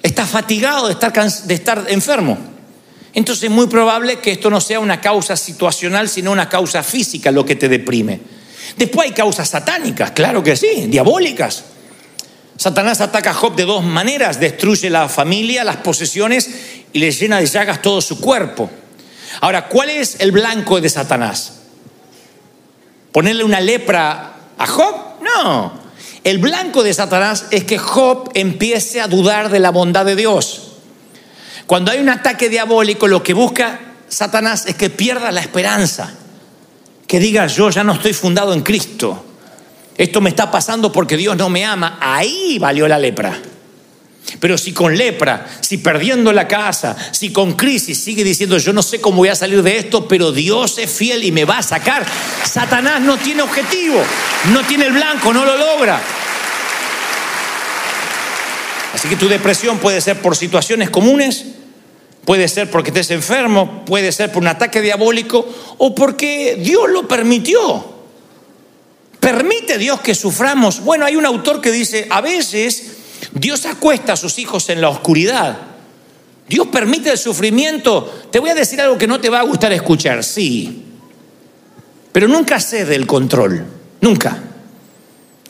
está 0.03 0.27
fatigado 0.27 0.89
de 0.89 0.93
estar, 0.93 1.13
de 1.15 1.55
estar 1.55 1.87
enfermo. 1.89 2.37
Entonces 3.15 3.45
es 3.45 3.51
muy 3.51 3.67
probable 3.67 4.19
que 4.19 4.33
esto 4.33 4.51
no 4.51 4.61
sea 4.61 4.79
una 4.79 5.01
causa 5.01 5.39
situacional, 5.39 6.11
sino 6.11 6.33
una 6.33 6.51
causa 6.51 6.83
física 6.83 7.31
lo 7.31 7.47
que 7.47 7.57
te 7.57 7.71
deprime. 7.71 8.21
Después 8.77 9.09
hay 9.09 9.15
causas 9.15 9.49
satánicas, 9.49 10.11
claro 10.11 10.43
que 10.43 10.55
sí, 10.55 10.89
diabólicas. 10.89 11.65
Satanás 12.57 13.01
ataca 13.01 13.31
a 13.31 13.35
Job 13.35 13.57
de 13.57 13.65
dos 13.65 13.83
maneras, 13.83 14.39
destruye 14.39 14.91
la 14.91 15.09
familia, 15.09 15.65
las 15.65 15.79
posesiones 15.79 16.51
y 16.93 16.99
le 16.99 17.11
llena 17.11 17.41
de 17.41 17.47
llagas 17.47 17.83
todo 17.83 18.01
su 18.01 18.21
cuerpo. 18.21 18.71
Ahora, 19.41 19.69
¿cuál 19.69 19.91
es 19.91 20.17
el 20.21 20.33
blanco 20.33 20.81
de 20.81 20.89
Satanás? 20.89 21.55
¿Ponerle 23.11 23.45
una 23.45 23.61
lepra 23.61 24.35
a 24.59 24.67
Job? 24.67 24.95
No. 25.23 25.81
El 26.25 26.39
blanco 26.39 26.83
de 26.83 26.95
Satanás 26.95 27.47
es 27.51 27.65
que 27.65 27.79
Job 27.79 28.31
empiece 28.35 29.01
a 29.01 29.09
dudar 29.09 29.51
de 29.51 29.59
la 29.59 29.71
bondad 29.71 30.05
de 30.05 30.15
Dios. 30.15 30.73
Cuando 31.67 31.91
hay 31.91 32.01
un 32.01 32.09
ataque 32.09 32.49
diabólico, 32.49 33.09
lo 33.09 33.23
que 33.23 33.35
busca 33.35 33.81
Satanás 34.09 34.67
es 34.67 34.77
que 34.77 34.91
pierda 34.91 35.33
la 35.33 35.41
esperanza, 35.41 36.13
que 37.07 37.19
diga 37.19 37.47
yo 37.47 37.71
ya 37.71 37.83
no 37.83 37.95
estoy 37.95 38.13
fundado 38.13 38.53
en 38.53 38.63
Cristo, 38.63 39.25
esto 39.97 40.21
me 40.21 40.31
está 40.31 40.51
pasando 40.51 40.91
porque 40.91 41.17
Dios 41.17 41.37
no 41.37 41.49
me 41.49 41.65
ama, 41.65 41.99
ahí 42.01 42.59
valió 42.59 42.89
la 42.89 42.99
lepra. 42.99 43.41
Pero 44.41 44.57
si 44.57 44.73
con 44.73 44.97
lepra, 44.97 45.47
si 45.61 45.79
perdiendo 45.79 46.33
la 46.33 46.49
casa, 46.49 46.97
si 47.13 47.33
con 47.33 47.53
crisis 47.55 48.03
sigue 48.03 48.25
diciendo 48.25 48.59
yo 48.59 48.73
no 48.73 48.83
sé 48.83 49.01
cómo 49.01 49.19
voy 49.19 49.29
a 49.29 49.35
salir 49.35 49.63
de 49.63 49.79
esto, 49.79 50.09
pero 50.09 50.33
Dios 50.33 50.79
es 50.79 50.91
fiel 50.91 51.25
y 51.25 51.33
me 51.33 51.45
va 51.45 51.59
a 51.59 51.63
sacar, 51.63 52.05
Satanás 52.45 53.01
no 53.01 53.17
tiene 53.19 53.43
objetivo, 53.43 54.03
no 54.53 54.65
tiene 54.65 54.87
el 54.87 54.93
blanco, 54.93 55.33
no 55.33 55.45
lo 55.45 55.57
logra. 55.57 56.01
Así 58.95 59.09
que 59.09 59.17
tu 59.17 59.29
depresión 59.29 59.79
puede 59.79 60.01
ser 60.01 60.21
por 60.21 60.37
situaciones 60.37 60.91
comunes, 60.91 61.45
puede 62.25 62.49
ser 62.49 62.71
porque 62.71 62.91
estés 62.91 63.11
enfermo, 63.11 63.85
puede 63.85 64.13
ser 64.13 64.31
por 64.31 64.43
un 64.43 64.49
ataque 64.49 64.81
diabólico 64.81 65.47
o 65.79 65.95
porque 65.95 66.57
Dios 66.59 66.91
lo 66.91 67.09
permitió. 67.09 67.92
¿Permite 69.23 69.79
Dios 69.79 70.01
que 70.01 70.17
suframos? 70.17 70.81
Bueno, 70.81 71.05
hay 71.05 71.15
un 71.15 71.25
autor 71.25 71.61
que 71.61 71.71
dice, 71.71 72.09
a 72.11 72.21
veces 72.21 72.97
Dios 73.33 73.65
acuesta 73.67 74.15
a 74.15 74.17
sus 74.17 74.37
hijos 74.41 74.69
en 74.69 74.81
la 74.81 74.89
oscuridad. 74.89 75.59
Dios 76.49 76.67
permite 76.67 77.09
el 77.11 77.19
sufrimiento. 77.19 78.25
Te 78.33 78.41
voy 78.41 78.51
a 78.51 78.55
decir 78.57 78.81
algo 78.81 78.99
que 78.99 79.07
no 79.07 79.21
te 79.21 79.31
va 79.31 79.39
a 79.39 79.45
gustar 79.45 79.73
escuchar, 79.73 80.25
sí. 80.25 80.87
Pero 82.11 82.27
nunca 82.27 82.59
cede 82.59 82.97
el 82.97 83.07
control, 83.07 83.65
nunca. 84.01 84.43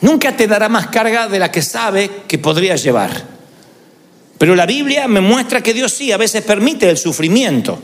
Nunca 0.01 0.37
te 0.37 0.45
dará 0.45 0.69
más 0.69 0.89
carga 0.89 1.27
de 1.27 1.39
la 1.39 1.49
que 1.49 1.63
sabe 1.63 2.11
que 2.27 2.37
podrías 2.37 2.83
llevar. 2.83 3.25
Pero 4.37 4.55
la 4.55 4.67
Biblia 4.67 5.07
me 5.07 5.19
muestra 5.19 5.63
que 5.63 5.73
Dios 5.73 5.93
sí, 5.93 6.11
a 6.11 6.17
veces 6.17 6.43
permite 6.43 6.87
el 6.91 6.99
sufrimiento 6.99 7.79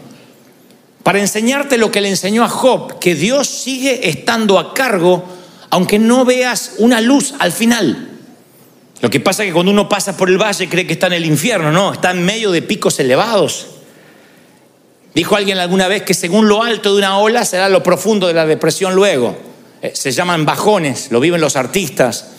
para 1.02 1.20
enseñarte 1.20 1.80
lo 1.80 1.90
que 1.90 2.02
le 2.02 2.10
enseñó 2.10 2.44
a 2.44 2.50
Job, 2.50 3.00
que 3.00 3.16
Dios 3.16 3.48
sigue 3.48 4.08
estando 4.08 4.60
a 4.60 4.76
cargo 4.76 5.39
aunque 5.70 6.00
no 6.00 6.26
veas 6.26 6.74
una 6.78 7.02
luz 7.02 7.34
al 7.40 7.52
final. 7.52 8.10
Lo 9.02 9.10
que 9.10 9.20
pasa 9.20 9.44
es 9.44 9.50
que 9.50 9.54
cuando 9.54 9.72
uno 9.72 9.88
pasa 9.88 10.18
por 10.18 10.30
el 10.30 10.38
valle 10.38 10.68
cree 10.68 10.86
que 10.86 10.94
está 10.94 11.08
en 11.08 11.14
el 11.14 11.26
infierno, 11.26 11.72
no, 11.72 11.94
está 11.94 12.12
en 12.12 12.24
medio 12.26 12.52
de 12.52 12.62
picos 12.62 13.00
elevados. 13.00 13.68
Dijo 15.14 15.36
alguien 15.36 15.58
alguna 15.58 15.88
vez 15.88 16.04
que 16.04 16.14
según 16.14 16.48
lo 16.48 16.64
alto 16.64 16.94
de 16.94 17.00
una 17.00 17.18
ola 17.18 17.46
será 17.46 17.70
lo 17.70 17.82
profundo 17.82 18.28
de 18.28 18.34
la 18.34 18.46
depresión 18.46 18.96
luego. 18.96 19.38
Eh, 19.82 19.92
se 19.96 20.12
llaman 20.12 20.46
bajones, 20.46 21.08
lo 21.12 21.20
viven 21.20 21.40
los 21.40 21.56
artistas, 21.56 22.32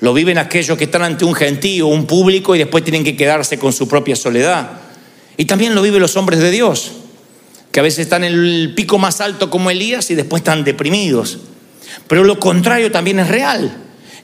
lo 0.00 0.14
viven 0.14 0.38
aquellos 0.38 0.78
que 0.78 0.84
están 0.84 1.02
ante 1.02 1.24
un 1.24 1.34
gentío, 1.34 1.88
un 1.88 2.06
público 2.06 2.54
y 2.54 2.58
después 2.58 2.84
tienen 2.84 3.02
que 3.02 3.16
quedarse 3.16 3.58
con 3.58 3.72
su 3.72 3.88
propia 3.88 4.14
soledad. 4.14 4.70
Y 5.36 5.46
también 5.46 5.74
lo 5.74 5.82
viven 5.82 6.00
los 6.00 6.16
hombres 6.16 6.40
de 6.40 6.50
Dios, 6.50 6.92
que 7.72 7.80
a 7.80 7.82
veces 7.82 8.00
están 8.00 8.24
en 8.24 8.32
el 8.32 8.72
pico 8.74 8.98
más 8.98 9.20
alto 9.20 9.50
como 9.50 9.70
Elías 9.70 10.10
y 10.10 10.14
después 10.14 10.40
están 10.40 10.64
deprimidos. 10.64 11.38
Pero 12.06 12.24
lo 12.24 12.38
contrario 12.38 12.90
también 12.90 13.18
es 13.20 13.28
real, 13.28 13.76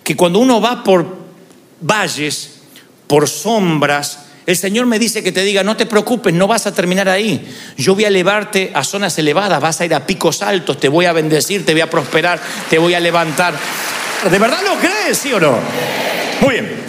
que 0.02 0.17
cuando 0.17 0.38
uno 0.38 0.61
va 0.61 0.85
por 0.85 1.17
valles, 1.81 2.61
por 3.07 3.29
sombras, 3.29 4.19
el 4.45 4.57
Señor 4.57 4.87
me 4.87 4.99
dice 4.99 5.23
que 5.23 5.31
te 5.31 5.43
diga, 5.45 5.62
no 5.62 5.76
te 5.76 5.87
preocupes, 5.87 6.35
no 6.35 6.49
vas 6.49 6.67
a 6.67 6.75
terminar 6.75 7.09
ahí. 7.09 7.49
Yo 7.76 7.95
voy 7.95 8.05
a 8.05 8.09
elevarte 8.09 8.73
a 8.75 8.83
zonas 8.83 9.17
elevadas, 9.19 9.61
vas 9.61 9.81
a 9.81 9.85
ir 9.85 9.95
a 9.95 10.05
picos 10.05 10.43
altos, 10.43 10.81
te 10.81 10.88
voy 10.88 11.07
a 11.07 11.12
bendecir, 11.12 11.64
te 11.64 11.73
voy 11.73 11.81
a 11.81 11.91
prosperar, 11.91 12.41
te 12.69 12.79
voy 12.79 12.95
a 12.95 13.00
levantar. 13.00 13.55
¿De 14.29 14.38
verdad 14.38 14.59
lo 14.64 14.79
crees, 14.79 15.19
sí 15.19 15.33
o 15.33 15.38
no? 15.38 15.59
Muy 16.41 16.55
bien. 16.55 16.83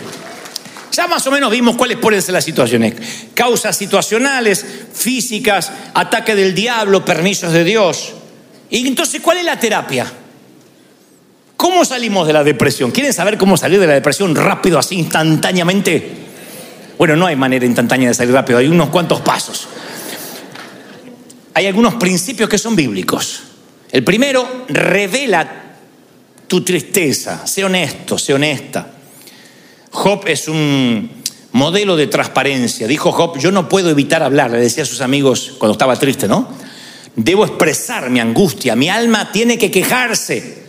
Ya 0.91 1.07
más 1.07 1.25
o 1.25 1.31
menos 1.31 1.51
vimos 1.51 1.75
cuáles 1.75 1.97
pueden 1.97 2.21
ser 2.21 2.33
las 2.33 2.43
situaciones. 2.43 2.93
Causas 3.33 3.75
situacionales, 3.75 4.65
físicas, 4.93 5.71
ataque 5.93 6.35
del 6.35 6.55
diablo, 6.55 7.05
permisos 7.05 7.51
de 7.51 7.63
Dios. 7.63 8.13
Y 8.69 8.87
entonces, 8.87 9.21
¿cuál 9.21 9.37
es 9.37 9.45
la 9.45 9.59
terapia? 9.59 10.11
¿Cómo 11.63 11.85
salimos 11.85 12.27
de 12.27 12.33
la 12.33 12.43
depresión? 12.43 12.91
¿Quieren 12.91 13.13
saber 13.13 13.37
cómo 13.37 13.55
salir 13.55 13.79
de 13.79 13.87
la 13.87 13.93
depresión 13.93 14.35
rápido, 14.35 14.77
así, 14.77 14.99
instantáneamente? 14.99 16.11
Bueno, 16.97 17.15
no 17.15 17.25
hay 17.25 17.37
manera 17.37 17.65
instantánea 17.65 18.09
de 18.09 18.13
salir 18.13 18.33
rápido, 18.33 18.59
hay 18.59 18.67
unos 18.67 18.89
cuantos 18.89 19.21
pasos. 19.21 19.69
Hay 21.53 21.65
algunos 21.65 21.93
principios 21.93 22.49
que 22.49 22.57
son 22.57 22.75
bíblicos. 22.75 23.43
El 23.89 24.03
primero, 24.03 24.65
revela 24.67 25.77
tu 26.47 26.65
tristeza, 26.65 27.47
sé 27.47 27.63
honesto, 27.63 28.17
sé 28.17 28.33
honesta. 28.33 28.85
Job 29.89 30.23
es 30.27 30.49
un 30.49 31.09
modelo 31.53 31.95
de 31.95 32.07
transparencia. 32.07 32.87
Dijo 32.87 33.13
Job, 33.13 33.39
yo 33.39 33.53
no 33.53 33.69
puedo 33.69 33.89
evitar 33.89 34.21
hablar, 34.21 34.51
le 34.51 34.59
decía 34.59 34.83
a 34.83 34.85
sus 34.85 34.99
amigos 34.99 35.53
cuando 35.59 35.71
estaba 35.71 35.95
triste, 35.95 36.27
¿no? 36.27 36.45
Debo 37.15 37.45
expresar 37.45 38.09
mi 38.09 38.19
angustia, 38.19 38.75
mi 38.75 38.89
alma 38.89 39.31
tiene 39.31 39.57
que 39.57 39.71
quejarse. 39.71 40.62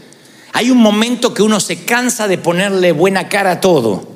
Hay 0.55 0.71
un 0.71 0.79
momento 0.79 1.35
que 1.35 1.43
uno 1.43 1.59
se 1.59 1.85
cansa 1.85 2.29
de 2.29 2.39
ponerle 2.39 2.93
buena 2.93 3.29
cara 3.29 3.51
a 3.51 3.61
todo. 3.61 4.09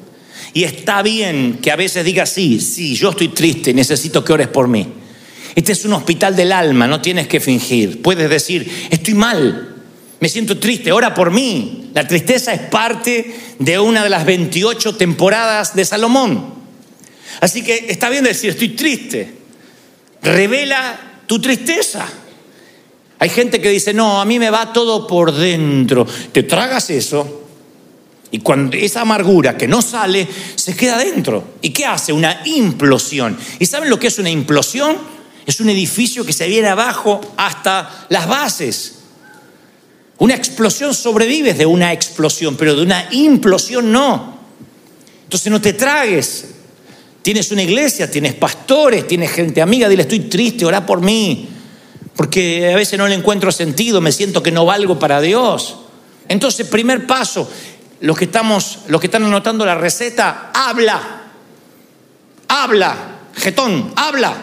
Y 0.55 0.63
está 0.63 1.03
bien 1.03 1.59
que 1.61 1.73
a 1.73 1.77
veces 1.77 2.05
diga, 2.05 2.27
sí, 2.27 2.61
sí, 2.61 2.95
yo 2.95 3.11
estoy 3.11 3.29
triste, 3.29 3.75
necesito 3.75 4.25
que 4.25 4.33
ores 4.33 4.47
por 4.47 4.69
mí. 4.69 4.87
Este 5.57 5.73
es 5.73 5.85
un 5.85 5.95
hospital 5.95 6.37
del 6.37 6.53
alma, 6.53 6.87
no 6.87 7.01
tienes 7.01 7.27
que 7.27 7.41
fingir. 7.41 8.03
Puedes 8.03 8.31
decir, 8.31 8.87
estoy 8.89 9.15
mal, 9.15 9.75
me 10.21 10.29
siento 10.29 10.59
triste, 10.59 10.93
ora 10.93 11.13
por 11.13 11.33
mí. 11.33 11.91
La 11.93 12.07
tristeza 12.07 12.55
es 12.55 12.61
parte 12.61 13.35
de 13.59 13.79
una 13.81 14.05
de 14.05 14.11
las 14.11 14.25
28 14.25 14.95
temporadas 14.95 15.75
de 15.75 15.85
Salomón. 15.85 16.55
Así 17.41 17.65
que 17.65 17.87
está 17.89 18.11
bien 18.11 18.23
decir, 18.23 18.51
estoy 18.51 18.71
triste. 18.71 19.35
Revela 20.23 21.01
tu 21.27 21.41
tristeza. 21.41 22.09
Hay 23.19 23.29
gente 23.29 23.61
que 23.61 23.71
dice, 23.71 23.93
no, 23.93 24.21
a 24.21 24.25
mí 24.25 24.39
me 24.39 24.51
va 24.51 24.73
todo 24.73 25.07
por 25.07 25.33
dentro. 25.33 26.07
Te 26.33 26.45
tragas 26.45 26.91
eso 26.91 27.47
y 28.31 28.41
cuando 28.41 28.77
esa 28.77 29.01
amargura 29.01 29.57
que 29.57 29.67
no 29.67 29.81
sale, 29.81 30.27
se 30.55 30.77
queda 30.77 30.99
dentro. 30.99 31.55
¿Y 31.63 31.71
qué 31.71 31.87
hace? 31.87 32.13
Una 32.13 32.43
implosión. 32.45 33.37
¿Y 33.59 33.67
saben 33.67 33.89
lo 33.89 33.99
que 33.99 34.09
es 34.09 34.19
una 34.19 34.31
implosión? 34.31 34.99
Es 35.47 35.61
un 35.61 35.71
edificio 35.71 36.27
que 36.27 36.33
se 36.33 36.47
viene 36.47 36.69
abajo 36.69 37.21
hasta 37.39 38.07
las 38.11 38.29
bases. 38.29 38.95
Una 40.19 40.35
explosión 40.35 40.95
sobrevives 40.95 41.57
de 41.57 41.65
una 41.65 41.93
explosión, 41.93 42.57
pero 42.57 42.77
de 42.77 42.83
una 42.83 43.09
implosión 43.13 43.91
no. 43.91 44.37
Entonces 45.25 45.51
no 45.51 45.61
te 45.61 45.73
tragues. 45.73 46.49
Tienes 47.23 47.51
una 47.51 47.63
iglesia, 47.63 48.11
tienes 48.11 48.35
pastores, 48.35 49.07
tienes 49.07 49.31
gente 49.31 49.63
amiga, 49.63 49.89
dile 49.89 50.03
estoy 50.03 50.21
triste, 50.21 50.67
ora 50.67 50.85
por 50.85 51.01
mí. 51.01 51.49
Porque 52.19 52.73
a 52.73 52.75
veces 52.75 52.99
no 52.99 53.07
le 53.07 53.15
encuentro 53.15 53.53
sentido, 53.53 54.01
me 54.01 54.11
siento 54.11 54.43
que 54.43 54.51
no 54.51 54.67
valgo 54.67 54.99
para 54.99 55.21
Dios. 55.21 55.77
Entonces, 56.27 56.67
primer 56.67 57.07
paso, 57.07 57.49
los 58.01 58.19
que, 58.19 58.25
estamos, 58.25 58.81
los 58.89 59.01
que 59.01 59.07
están 59.07 59.23
anotando 59.23 59.65
la 59.65 59.77
receta, 59.77 60.51
habla. 60.53 61.31
Habla. 62.49 62.97
Getón, 63.37 63.93
habla. 63.95 64.35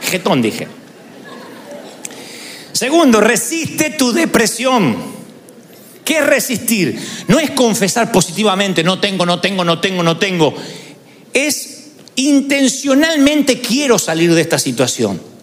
Getón 0.00 0.40
dije. 0.40 0.66
Segundo, 2.72 3.20
resiste 3.20 3.90
tu 3.90 4.14
depresión. 4.14 4.96
¿Qué 6.06 6.20
es 6.20 6.26
resistir? 6.26 6.98
No 7.28 7.38
es 7.38 7.50
confesar 7.50 8.10
positivamente, 8.10 8.82
no 8.82 8.98
tengo, 8.98 9.26
no 9.26 9.42
tengo, 9.42 9.62
no 9.62 9.78
tengo, 9.78 10.02
no 10.02 10.16
tengo. 10.16 10.54
Es 11.34 11.88
intencionalmente 12.14 13.60
quiero 13.60 13.98
salir 13.98 14.32
de 14.34 14.40
esta 14.40 14.58
situación. 14.58 15.35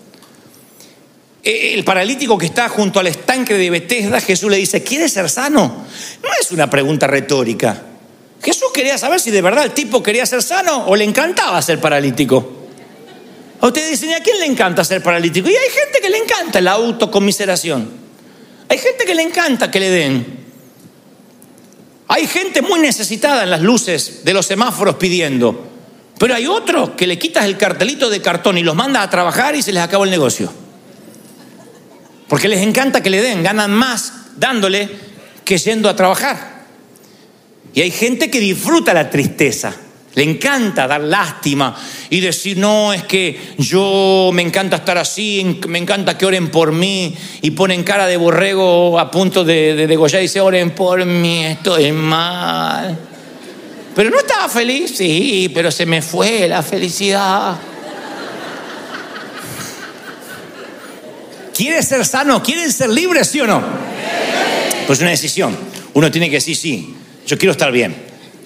El 1.44 1.84
paralítico 1.84 2.38
que 2.38 2.46
está 2.46 2.70
junto 2.70 3.02
al 3.02 3.08
estanque 3.08 3.54
de 3.56 3.70
Bethesda, 3.70 4.22
Jesús 4.22 4.50
le 4.50 4.58
dice, 4.58 4.82
¿quieres 4.82 5.12
ser 5.12 5.30
sano? 5.30 5.86
No 6.24 6.30
es 6.40 6.52
una 6.52 6.70
pregunta 6.70 7.06
retórica. 7.06 7.84
Jesús 8.42 8.70
quería 8.74 8.98
saber 8.98 9.20
si 9.20 9.30
de 9.30 9.42
verdad 9.42 9.66
el 9.66 9.72
tipo 9.72 10.02
quería 10.02 10.26
ser 10.26 10.42
sano 10.42 10.86
o 10.86 10.96
le 10.96 11.04
encantaba 11.04 11.62
ser 11.62 11.82
paralítico. 11.82 12.64
Ustedes 13.62 13.92
dicen, 13.92 14.12
¿y 14.12 14.14
a 14.14 14.24
quién 14.24 14.40
le 14.40 14.46
encanta 14.46 14.86
ser 14.86 15.04
paralítico? 15.04 15.50
Y 15.50 15.54
hay 15.54 15.70
gente 15.70 16.00
que 16.02 16.10
le 16.10 16.18
encanta 16.18 16.62
la 16.62 16.72
autocomiseración. 16.72 17.90
Hay 18.70 18.78
gente 18.78 19.04
que 19.06 19.16
le 19.16 19.24
encanta 19.24 19.70
que 19.70 19.80
le 19.82 19.90
den. 19.90 20.44
Hay 22.08 22.26
gente 22.28 22.62
muy 22.62 22.80
necesitada 22.80 23.44
en 23.44 23.50
las 23.50 23.62
luces 23.62 24.24
de 24.24 24.34
los 24.34 24.46
semáforos 24.46 24.96
pidiendo. 24.96 25.68
Pero 26.18 26.36
hay 26.36 26.48
otros 26.48 26.92
que 26.92 27.06
le 27.06 27.20
quitas 27.20 27.46
el 27.46 27.58
cartelito 27.58 28.10
de 28.10 28.22
cartón 28.22 28.58
y 28.58 28.64
los 28.64 28.76
manda 28.76 29.02
a 29.02 29.10
trabajar 29.10 29.56
y 29.56 29.62
se 29.62 29.74
les 29.74 29.84
acabó 29.84 30.06
el 30.06 30.10
negocio. 30.10 30.63
Porque 32.34 32.48
les 32.48 32.62
encanta 32.62 33.04
que 33.04 33.12
le 33.12 33.22
den, 33.22 33.44
ganan 33.44 33.70
más 33.70 34.12
dándole 34.38 34.90
que 35.46 35.56
yendo 35.56 35.88
a 35.88 35.96
trabajar. 35.96 36.64
Y 37.76 37.82
hay 37.82 37.92
gente 37.92 38.32
que 38.32 38.40
disfruta 38.40 38.92
la 38.92 39.08
tristeza. 39.08 39.72
Le 40.16 40.24
encanta 40.24 40.88
dar 40.88 41.02
lástima 41.02 41.76
y 42.10 42.22
decir, 42.22 42.58
no, 42.58 42.92
es 42.92 43.04
que 43.04 43.40
yo 43.60 44.32
me 44.34 44.42
encanta 44.42 44.78
estar 44.78 44.98
así, 44.98 45.60
me 45.68 45.78
encanta 45.78 46.18
que 46.18 46.26
oren 46.26 46.50
por 46.50 46.72
mí. 46.72 47.16
Y 47.44 47.52
ponen 47.52 47.84
cara 47.84 48.08
de 48.08 48.18
borrego 48.18 49.00
a 49.00 49.12
punto 49.12 49.44
de, 49.44 49.76
de 49.76 49.86
degollar 49.86 50.22
y 50.22 50.24
dice, 50.24 50.42
oren 50.42 50.72
por 50.72 51.06
mí, 51.06 51.46
estoy 51.46 51.92
mal. 51.92 52.98
Pero 53.96 54.10
no 54.10 54.18
estaba 54.18 54.50
feliz, 54.50 54.96
sí, 54.98 55.52
pero 55.54 55.70
se 55.70 55.86
me 55.86 56.02
fue 56.02 56.48
la 56.48 56.64
felicidad. 56.64 57.60
¿Quieres 61.54 61.88
ser 61.88 62.06
sano? 62.06 62.42
¿Quieren 62.42 62.72
ser 62.72 62.90
libres, 62.90 63.28
sí 63.28 63.42
o 63.42 63.48
no? 63.48 63.62
Pues 64.88 65.00
una 65.00 65.12
decisión. 65.12 65.56
Uno 65.94 66.12
tiene 66.12 66.30
que 66.30 66.38
decir, 66.38 66.56
sí, 66.56 66.96
yo 67.26 67.38
quiero 67.38 67.52
estar 67.52 67.72
bien. 67.72 67.96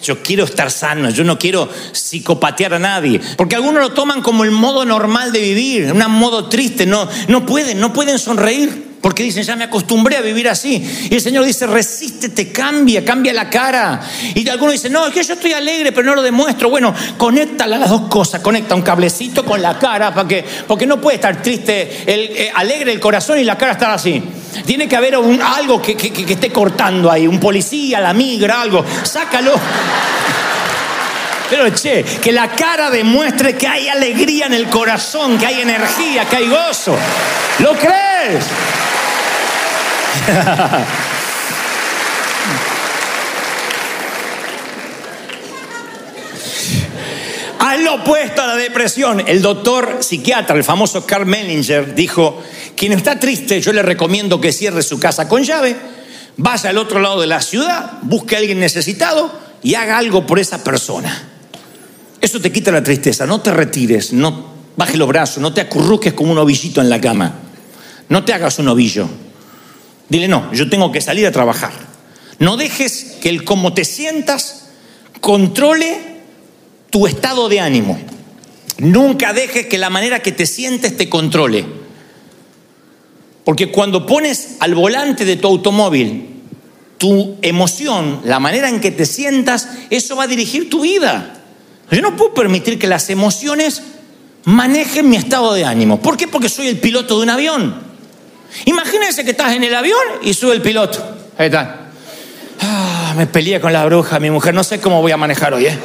Yo 0.04 0.22
quiero 0.22 0.44
estar 0.44 0.70
sano, 0.70 1.10
yo 1.10 1.24
no 1.24 1.40
quiero 1.40 1.68
psicopatear 1.92 2.76
a 2.76 2.80
nadie. 2.80 3.20
Porque 3.36 3.56
algunos 3.56 3.82
lo 3.82 3.94
toman 3.94 4.22
como 4.22 4.44
el 4.44 4.52
modo 4.52 4.86
normal 4.86 5.32
de 5.32 5.40
vivir, 5.42 5.92
un 5.92 6.12
modo 6.12 6.48
triste. 6.50 6.86
No, 6.86 7.10
no 7.28 7.46
pueden, 7.46 7.80
no 7.80 7.94
pueden 7.94 8.20
sonreír. 8.20 8.87
Porque 9.02 9.24
dicen, 9.24 9.44
ya 9.44 9.56
me 9.56 9.66
acostumbré 9.66 10.18
a 10.18 10.22
vivir 10.22 10.50
así. 10.50 11.08
Y 11.10 11.14
el 11.14 11.22
Señor 11.22 11.46
dice, 11.46 11.68
resístete, 11.68 12.52
cambia, 12.52 13.06
cambia 13.06 13.32
la 13.32 13.50
cara. 13.50 14.02
Y 14.34 14.48
algunos 14.50 14.74
dicen, 14.74 14.92
no, 14.92 15.06
es 15.06 15.14
que 15.14 15.24
yo 15.24 15.36
estoy 15.36 15.54
alegre, 15.54 15.92
pero 15.92 16.08
no 16.08 16.16
lo 16.16 16.22
demuestro. 16.22 16.70
Bueno, 16.70 16.94
conecta 17.18 17.68
las 17.68 17.90
dos 17.90 18.02
cosas, 18.10 18.42
conecta 18.42 18.74
un 18.76 18.82
cablecito 18.82 19.46
con 19.46 19.62
la 19.62 19.78
cara, 19.78 20.14
para 20.14 20.28
que, 20.28 20.44
porque 20.68 20.88
no 20.88 21.00
puede 21.00 21.16
estar 21.16 21.42
triste, 21.42 22.04
el, 22.08 22.20
eh, 22.36 22.52
alegre 22.54 22.92
el 22.92 23.00
corazón 23.00 23.40
y 23.40 23.44
la 23.44 23.58
cara 23.58 23.74
estar 23.74 23.92
así. 23.92 24.22
Tiene 24.66 24.88
que 24.88 24.96
haber 24.96 25.16
algo 25.16 25.82
que, 25.82 25.96
que 25.96 26.34
esté 26.34 26.50
cortando 26.50 27.12
ahí, 27.12 27.28
un 27.28 27.40
policía, 27.40 28.00
la 28.02 28.14
migra, 28.14 28.62
algo. 28.62 28.84
Sácalo. 29.04 29.54
Pero 31.50 31.70
che, 31.70 32.04
que 32.04 32.32
la 32.32 32.50
cara 32.50 32.90
demuestre 32.90 33.56
que 33.56 33.68
hay 33.68 33.88
alegría 33.88 34.48
en 34.48 34.54
el 34.54 34.68
corazón, 34.68 35.38
que 35.38 35.46
hay 35.46 35.62
energía, 35.62 36.26
que 36.26 36.36
hay 36.38 36.48
gozo. 36.48 36.96
¿Lo 37.60 37.74
crees? 37.74 38.07
Al 47.60 47.88
opuesto 47.88 48.42
a 48.42 48.48
la 48.48 48.56
depresión, 48.56 49.24
el 49.26 49.42
doctor 49.42 49.98
psiquiatra, 50.02 50.56
el 50.56 50.64
famoso 50.64 51.06
Carl 51.06 51.26
Menninger, 51.26 51.96
dijo, 51.96 52.42
quien 52.76 52.94
está 52.94 53.20
triste, 53.20 53.62
yo 53.62 53.74
le 53.74 53.82
recomiendo 53.82 54.40
que 54.40 54.52
cierre 54.52 54.84
su 54.84 55.00
casa 55.00 55.28
con 55.28 55.44
llave, 55.44 55.76
vaya 56.38 56.70
al 56.70 56.78
otro 56.78 57.00
lado 57.00 57.22
de 57.22 57.28
la 57.28 57.42
ciudad, 57.42 57.94
busque 58.04 58.36
a 58.36 58.40
alguien 58.40 58.60
necesitado 58.60 59.32
y 59.64 59.76
haga 59.76 59.98
algo 59.98 60.28
por 60.28 60.40
esa 60.40 60.64
persona. 60.64 61.30
Eso 62.22 62.40
te 62.40 62.52
quita 62.52 62.72
la 62.72 62.84
tristeza, 62.84 63.26
no 63.26 63.42
te 63.42 63.52
retires, 63.52 64.14
no 64.14 64.58
baje 64.76 64.98
los 64.98 65.08
brazos, 65.08 65.40
no 65.40 65.54
te 65.54 65.62
acurruques 65.62 66.14
como 66.14 66.32
un 66.32 66.38
ovillito 66.38 66.82
en 66.82 66.90
la 66.90 67.02
cama, 67.02 67.47
no 68.10 68.24
te 68.26 68.34
hagas 68.34 68.60
un 68.60 68.68
ovillo. 68.68 69.08
Dile, 70.10 70.28
no, 70.28 70.52
yo 70.54 70.70
tengo 70.70 70.92
que 70.92 71.02
salir 71.02 71.26
a 71.26 71.32
trabajar. 71.32 71.72
No 72.40 72.58
dejes 72.58 73.18
que 73.22 73.30
el 73.30 73.44
cómo 73.44 73.74
te 73.74 73.84
sientas 73.84 74.70
controle 75.20 75.98
tu 76.90 77.08
estado 77.08 77.50
de 77.50 77.60
ánimo. 77.60 78.00
Nunca 78.78 79.34
dejes 79.34 79.66
que 79.66 79.78
la 79.78 79.90
manera 79.90 80.22
que 80.22 80.32
te 80.32 80.46
sientes 80.46 80.96
te 80.96 81.10
controle. 81.10 81.66
Porque 83.44 83.72
cuando 83.72 84.06
pones 84.06 84.58
al 84.60 84.76
volante 84.76 85.26
de 85.26 85.38
tu 85.38 85.48
automóvil 85.48 86.34
tu 86.98 87.38
emoción, 87.42 88.22
la 88.24 88.40
manera 88.40 88.70
en 88.70 88.82
que 88.82 88.92
te 88.92 89.06
sientas, 89.06 89.70
eso 89.90 90.16
va 90.16 90.24
a 90.24 90.28
dirigir 90.28 90.70
tu 90.70 90.82
vida. 90.82 91.44
Yo 91.92 92.02
no 92.02 92.16
puedo 92.16 92.34
permitir 92.34 92.80
que 92.80 92.88
las 92.88 93.10
emociones 93.10 93.82
manejen 94.44 95.10
mi 95.10 95.16
estado 95.16 95.54
de 95.54 95.64
ánimo. 95.64 96.02
¿Por 96.02 96.18
qué? 96.18 96.28
Porque 96.28 96.50
soy 96.50 96.68
el 96.68 96.80
piloto 96.80 97.18
de 97.18 97.24
un 97.24 97.30
avión. 97.30 97.87
Imagínense 98.66 99.24
que 99.24 99.32
estás 99.32 99.54
en 99.54 99.64
el 99.64 99.74
avión 99.74 100.00
y 100.24 100.34
sube 100.34 100.54
el 100.54 100.62
piloto. 100.62 101.04
Ahí 101.38 101.48
está. 101.48 101.90
Ah, 102.62 103.14
me 103.16 103.28
peleé 103.28 103.60
con 103.60 103.72
la 103.72 103.86
bruja, 103.86 104.20
mi 104.20 104.30
mujer. 104.30 104.54
No 104.54 104.64
sé 104.64 104.80
cómo 104.80 105.02
voy 105.02 105.12
a 105.12 105.18
manejar 105.18 105.54
hoy, 105.54 105.68
¿eh? 105.68 105.78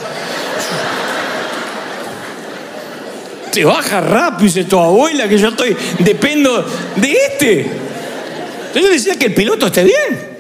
Te 3.53 3.65
baja 3.65 4.01
rápido, 4.01 4.45
dice 4.45 4.65
tu 4.65 4.79
abuela, 4.79 5.29
que 5.29 5.37
yo 5.37 5.49
estoy, 5.49 5.77
dependo 5.99 6.63
de 6.97 7.13
este. 7.13 7.61
Entonces 7.61 8.83
yo 8.83 8.89
decía 8.89 9.19
que 9.19 9.27
el 9.27 9.35
piloto 9.35 9.67
esté 9.67 9.85
bien. 9.85 10.33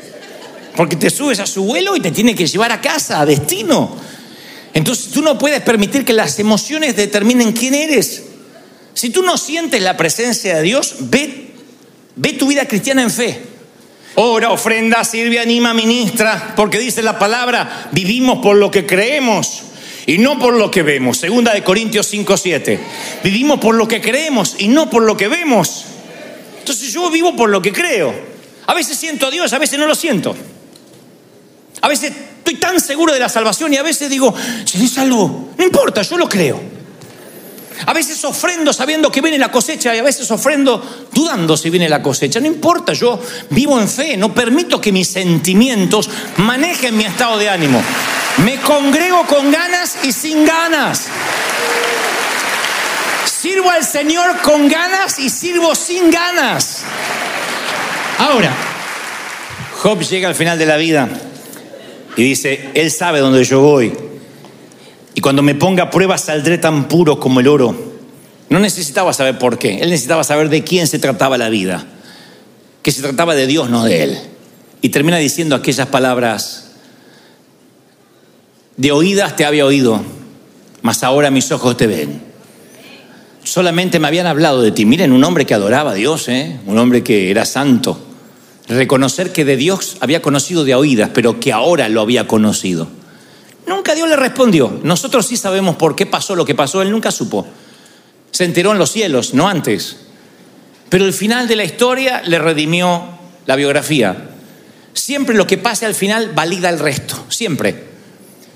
Porque 0.74 0.96
te 0.96 1.10
subes 1.10 1.38
a 1.38 1.46
su 1.46 1.64
vuelo 1.64 1.94
y 1.94 2.00
te 2.00 2.10
tiene 2.10 2.34
que 2.34 2.46
llevar 2.46 2.72
a 2.72 2.80
casa, 2.80 3.20
a 3.20 3.26
destino. 3.26 3.94
Entonces 4.72 5.10
tú 5.10 5.20
no 5.20 5.36
puedes 5.36 5.60
permitir 5.60 6.06
que 6.06 6.14
las 6.14 6.38
emociones 6.38 6.96
determinen 6.96 7.52
quién 7.52 7.74
eres. 7.74 8.22
Si 8.94 9.10
tú 9.10 9.22
no 9.22 9.36
sientes 9.36 9.82
la 9.82 9.98
presencia 9.98 10.56
de 10.56 10.62
Dios, 10.62 10.94
ve 11.00 11.51
Ve 12.16 12.34
tu 12.34 12.46
vida 12.46 12.66
cristiana 12.66 13.02
en 13.02 13.10
fe. 13.10 13.42
Ora, 14.14 14.50
ofrenda, 14.50 15.04
sirve, 15.04 15.38
anima, 15.38 15.72
ministra, 15.72 16.52
porque 16.54 16.78
dice 16.78 17.02
la 17.02 17.18
palabra, 17.18 17.88
vivimos 17.92 18.40
por 18.42 18.56
lo 18.56 18.70
que 18.70 18.84
creemos 18.84 19.62
y 20.06 20.18
no 20.18 20.38
por 20.38 20.54
lo 20.54 20.70
que 20.70 20.82
vemos. 20.82 21.16
Segunda 21.16 21.54
de 21.54 21.64
Corintios 21.64 22.06
5, 22.08 22.36
7. 22.36 22.80
Vivimos 23.24 23.58
por 23.58 23.74
lo 23.74 23.88
que 23.88 24.02
creemos 24.02 24.56
y 24.58 24.68
no 24.68 24.90
por 24.90 25.02
lo 25.02 25.16
que 25.16 25.28
vemos. 25.28 25.86
Entonces 26.58 26.92
yo 26.92 27.10
vivo 27.10 27.34
por 27.34 27.48
lo 27.48 27.62
que 27.62 27.72
creo. 27.72 28.14
A 28.66 28.74
veces 28.74 28.98
siento 28.98 29.26
a 29.26 29.30
Dios, 29.30 29.52
a 29.52 29.58
veces 29.58 29.78
no 29.78 29.86
lo 29.86 29.94
siento. 29.94 30.36
A 31.80 31.88
veces 31.88 32.12
estoy 32.38 32.56
tan 32.56 32.80
seguro 32.80 33.14
de 33.14 33.18
la 33.18 33.28
salvación 33.28 33.72
y 33.72 33.76
a 33.78 33.82
veces 33.82 34.10
digo, 34.10 34.34
si 34.66 34.84
es 34.84 34.98
algo, 34.98 35.50
no 35.56 35.64
importa, 35.64 36.02
yo 36.02 36.18
lo 36.18 36.28
creo. 36.28 36.81
A 37.86 37.92
veces 37.92 38.24
ofrendo 38.24 38.72
sabiendo 38.72 39.10
que 39.10 39.20
viene 39.20 39.38
la 39.38 39.50
cosecha 39.50 39.94
y 39.94 39.98
a 39.98 40.02
veces 40.02 40.30
ofrendo 40.30 41.08
dudando 41.12 41.56
si 41.56 41.70
viene 41.70 41.88
la 41.88 42.02
cosecha. 42.02 42.40
No 42.40 42.46
importa, 42.46 42.92
yo 42.92 43.20
vivo 43.50 43.80
en 43.80 43.88
fe, 43.88 44.16
no 44.16 44.34
permito 44.34 44.80
que 44.80 44.92
mis 44.92 45.08
sentimientos 45.08 46.08
manejen 46.36 46.96
mi 46.96 47.04
estado 47.04 47.38
de 47.38 47.48
ánimo. 47.48 47.82
Me 48.38 48.60
congrego 48.60 49.26
con 49.26 49.50
ganas 49.50 49.98
y 50.04 50.12
sin 50.12 50.44
ganas. 50.44 51.06
Sirvo 53.24 53.70
al 53.70 53.84
Señor 53.84 54.40
con 54.42 54.68
ganas 54.68 55.18
y 55.18 55.28
sirvo 55.28 55.74
sin 55.74 56.10
ganas. 56.10 56.82
Ahora, 58.18 58.54
Job 59.82 60.00
llega 60.00 60.28
al 60.28 60.34
final 60.34 60.58
de 60.58 60.66
la 60.66 60.76
vida 60.76 61.08
y 62.16 62.22
dice, 62.22 62.70
Él 62.74 62.90
sabe 62.90 63.20
dónde 63.20 63.42
yo 63.44 63.60
voy. 63.60 64.11
Y 65.14 65.20
cuando 65.20 65.42
me 65.42 65.54
ponga 65.54 65.84
a 65.84 65.90
prueba 65.90 66.16
saldré 66.18 66.58
tan 66.58 66.88
puro 66.88 67.20
como 67.20 67.40
el 67.40 67.48
oro. 67.48 67.92
No 68.48 68.58
necesitaba 68.58 69.12
saber 69.12 69.38
por 69.38 69.58
qué. 69.58 69.78
Él 69.78 69.90
necesitaba 69.90 70.24
saber 70.24 70.48
de 70.48 70.64
quién 70.64 70.86
se 70.86 70.98
trataba 70.98 71.38
la 71.38 71.48
vida. 71.48 71.86
Que 72.82 72.92
se 72.92 73.02
trataba 73.02 73.34
de 73.34 73.46
Dios, 73.46 73.70
no 73.70 73.84
de 73.84 74.02
Él. 74.02 74.18
Y 74.80 74.88
termina 74.88 75.18
diciendo 75.18 75.54
aquellas 75.54 75.88
palabras. 75.88 76.72
De 78.76 78.90
oídas 78.90 79.36
te 79.36 79.44
había 79.44 79.66
oído, 79.66 80.02
mas 80.80 81.02
ahora 81.02 81.30
mis 81.30 81.52
ojos 81.52 81.76
te 81.76 81.86
ven. 81.86 82.22
Solamente 83.44 83.98
me 83.98 84.08
habían 84.08 84.26
hablado 84.26 84.62
de 84.62 84.72
ti. 84.72 84.86
Miren, 84.86 85.12
un 85.12 85.24
hombre 85.24 85.46
que 85.46 85.54
adoraba 85.54 85.92
a 85.92 85.94
Dios, 85.94 86.28
¿eh? 86.28 86.58
un 86.66 86.78
hombre 86.78 87.02
que 87.02 87.30
era 87.30 87.44
santo. 87.44 87.98
Reconocer 88.68 89.32
que 89.32 89.44
de 89.44 89.56
Dios 89.56 89.96
había 90.00 90.22
conocido 90.22 90.64
de 90.64 90.74
oídas, 90.74 91.10
pero 91.12 91.40
que 91.40 91.52
ahora 91.52 91.88
lo 91.88 92.00
había 92.00 92.26
conocido. 92.26 92.88
Nunca 93.66 93.94
Dios 93.94 94.08
le 94.08 94.16
respondió. 94.16 94.80
Nosotros 94.82 95.26
sí 95.26 95.36
sabemos 95.36 95.76
por 95.76 95.94
qué 95.94 96.06
pasó 96.06 96.34
lo 96.34 96.44
que 96.44 96.54
pasó, 96.54 96.82
él 96.82 96.90
nunca 96.90 97.10
supo. 97.10 97.46
Se 98.30 98.44
enteró 98.44 98.72
en 98.72 98.78
los 98.78 98.90
cielos, 98.90 99.34
no 99.34 99.48
antes. 99.48 99.98
Pero 100.88 101.04
el 101.04 101.12
final 101.12 101.48
de 101.48 101.56
la 101.56 101.64
historia 101.64 102.22
le 102.26 102.38
redimió 102.38 103.02
la 103.46 103.56
biografía. 103.56 104.30
Siempre 104.92 105.34
lo 105.34 105.46
que 105.46 105.58
pase 105.58 105.86
al 105.86 105.94
final 105.94 106.32
valida 106.34 106.68
el 106.68 106.78
resto, 106.78 107.24
siempre. 107.28 107.92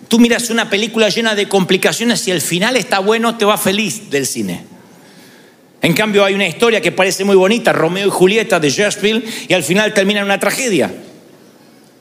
Tú 0.09 0.19
miras 0.19 0.51
una 0.51 0.71
película 0.71 1.09
llena 1.09 1.35
de 1.35 1.49
complicaciones 1.49 2.27
y 2.29 2.31
el 2.31 2.40
final 2.40 2.77
está 2.77 2.99
bueno, 2.99 3.37
te 3.37 3.45
va 3.45 3.59
feliz 3.59 4.11
del 4.11 4.27
cine. 4.27 4.64
En 5.83 5.92
cambio 5.95 6.25
hay 6.25 6.35
una 6.35 6.47
historia 6.47 6.81
que 6.81 6.92
parece 6.92 7.25
muy 7.25 7.37
bonita, 7.37 7.73
Romeo 7.73 8.07
y 8.07 8.11
Julieta 8.11 8.61
de 8.61 8.71
Shakespeare, 8.71 9.23
y 9.49 9.53
al 9.53 9.62
final 9.62 9.95
termina 9.95 10.21
en 10.21 10.27
una 10.27 10.40
tragedia. 10.40 10.92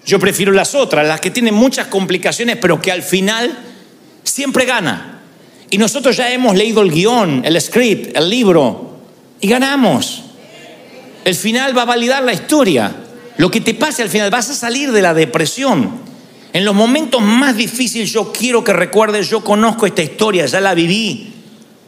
Yo 0.06 0.20
prefiero 0.20 0.52
las 0.52 0.76
otras, 0.76 1.08
las 1.08 1.20
que 1.20 1.32
tienen 1.32 1.54
muchas 1.54 1.88
complicaciones, 1.88 2.58
pero 2.58 2.80
que 2.82 2.92
al 2.92 3.02
final 3.02 3.58
siempre 4.24 4.66
gana. 4.66 5.22
Y 5.70 5.78
nosotros 5.78 6.16
ya 6.16 6.32
hemos 6.32 6.56
leído 6.56 6.82
el 6.82 6.92
guion, 6.92 7.42
el 7.44 7.60
script, 7.60 8.16
el 8.16 8.30
libro, 8.30 9.00
y 9.42 9.48
ganamos. 9.48 10.24
El 11.24 11.36
final 11.36 11.76
va 11.76 11.82
a 11.82 11.86
validar 11.86 12.24
la 12.24 12.34
historia. 12.34 12.96
Lo 13.38 13.50
que 13.50 13.62
te 13.62 13.74
pase 13.74 14.04
al 14.04 14.10
final, 14.10 14.30
vas 14.30 14.50
a 14.50 14.56
salir 14.56 14.92
de 14.92 15.02
la 15.02 15.14
depresión. 15.14 16.06
En 16.54 16.64
los 16.64 16.76
momentos 16.76 17.22
más 17.22 17.58
difíciles 17.58 18.14
yo 18.14 18.32
quiero 18.32 18.64
que 18.64 18.74
recuerdes, 18.74 19.30
yo 19.30 19.44
conozco 19.44 19.86
esta 19.86 20.04
historia, 20.04 20.46
ya 20.46 20.62
la 20.62 20.74
viví. 20.74 21.35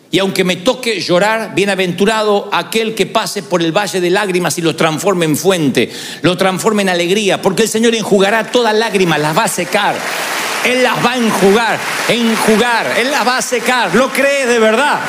Y 0.09 0.19
aunque 0.19 0.45
me 0.45 0.55
toque 0.55 1.01
llorar, 1.01 1.53
bienaventurado 1.53 2.49
aquel 2.53 2.95
que 2.95 3.05
pase 3.05 3.43
por 3.43 3.61
el 3.61 3.75
valle 3.75 3.99
de 3.99 4.09
lágrimas 4.09 4.57
y 4.57 4.61
lo 4.61 4.75
transforme 4.75 5.25
en 5.25 5.35
fuente, 5.35 5.91
lo 6.21 6.37
transforme 6.37 6.83
en 6.83 6.89
alegría, 6.89 7.41
porque 7.41 7.63
el 7.63 7.69
Señor 7.69 7.93
enjugará 7.93 8.49
todas 8.49 8.73
lágrimas, 8.73 9.19
las 9.19 9.37
va 9.37 9.43
a 9.43 9.49
secar. 9.49 9.95
Él 10.63 10.81
las 10.81 11.05
va 11.05 11.11
a 11.11 11.17
enjugar, 11.17 11.79
enjugar, 12.07 12.95
Él 12.97 13.11
las 13.11 13.27
va 13.27 13.37
a 13.37 13.41
secar. 13.41 13.93
¿Lo 13.95 14.09
crees 14.09 14.47
de 14.47 14.59
verdad? 14.59 14.99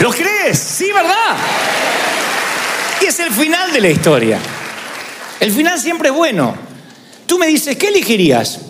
¿Lo 0.00 0.10
crees? 0.10 0.58
Sí, 0.58 0.86
¿verdad? 0.92 1.36
Y 3.00 3.06
es 3.06 3.20
el 3.20 3.30
final 3.32 3.72
de 3.72 3.80
la 3.80 3.90
historia. 3.90 4.38
El 5.40 5.52
final 5.52 5.78
siempre 5.78 6.08
es 6.08 6.14
bueno. 6.14 6.54
Tú 7.26 7.38
me 7.38 7.46
dices, 7.46 7.76
¿qué 7.76 7.88
elegirías? 7.88 8.60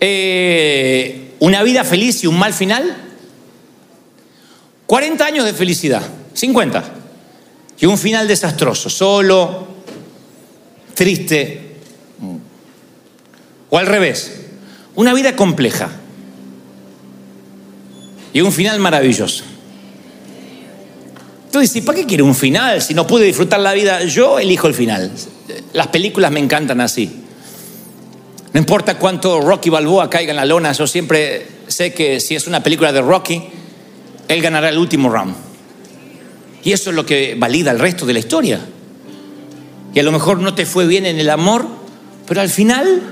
Eh, 0.00 1.34
¿Una 1.38 1.62
vida 1.62 1.84
feliz 1.84 2.22
y 2.24 2.26
un 2.26 2.38
mal 2.38 2.52
final? 2.52 3.13
40 4.94 5.26
años 5.26 5.44
de 5.44 5.52
felicidad, 5.52 6.02
50. 6.34 6.84
Y 7.80 7.86
un 7.86 7.98
final 7.98 8.28
desastroso, 8.28 8.88
solo, 8.88 9.66
triste. 10.94 11.78
O 13.70 13.76
al 13.76 13.88
revés, 13.88 14.42
una 14.94 15.12
vida 15.12 15.34
compleja. 15.34 15.90
Y 18.32 18.40
un 18.40 18.52
final 18.52 18.78
maravilloso. 18.78 19.42
Tú 21.50 21.58
dices, 21.58 21.82
¿para 21.82 21.98
qué 21.98 22.06
quiere 22.06 22.22
un 22.22 22.36
final 22.36 22.80
si 22.80 22.94
no 22.94 23.04
pude 23.04 23.24
disfrutar 23.24 23.58
la 23.58 23.72
vida? 23.72 24.04
Yo 24.04 24.38
elijo 24.38 24.68
el 24.68 24.74
final. 24.74 25.10
Las 25.72 25.88
películas 25.88 26.30
me 26.30 26.38
encantan 26.38 26.80
así. 26.80 27.10
No 28.52 28.60
importa 28.60 28.96
cuánto 28.96 29.40
Rocky 29.40 29.70
Balboa 29.70 30.08
caiga 30.08 30.30
en 30.30 30.36
la 30.36 30.44
lona, 30.44 30.70
yo 30.70 30.86
siempre 30.86 31.48
sé 31.66 31.92
que 31.92 32.20
si 32.20 32.36
es 32.36 32.46
una 32.46 32.62
película 32.62 32.92
de 32.92 33.02
Rocky, 33.02 33.42
él 34.28 34.42
ganará 34.42 34.68
el 34.68 34.78
último 34.78 35.10
round. 35.10 35.34
Y 36.62 36.72
eso 36.72 36.90
es 36.90 36.96
lo 36.96 37.04
que 37.04 37.36
valida 37.38 37.70
el 37.70 37.78
resto 37.78 38.06
de 38.06 38.12
la 38.14 38.18
historia. 38.18 38.60
Y 39.92 40.00
a 40.00 40.02
lo 40.02 40.12
mejor 40.12 40.40
no 40.40 40.54
te 40.54 40.66
fue 40.66 40.86
bien 40.86 41.06
en 41.06 41.18
el 41.18 41.30
amor, 41.30 41.66
pero 42.26 42.40
al 42.40 42.48
final 42.48 43.02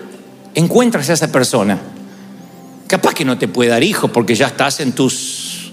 encuentras 0.55 1.11
a 1.11 1.12
esa 1.12 1.31
persona. 1.31 1.79
Capaz 2.88 3.14
que 3.14 3.25
no 3.25 3.38
te 3.38 3.48
puede 3.48 3.70
dar 3.70 3.83
hijos 3.83 4.11
porque 4.11 4.35
ya 4.35 4.48
estás 4.48 4.81
en 4.81 4.92
tus... 4.92 5.72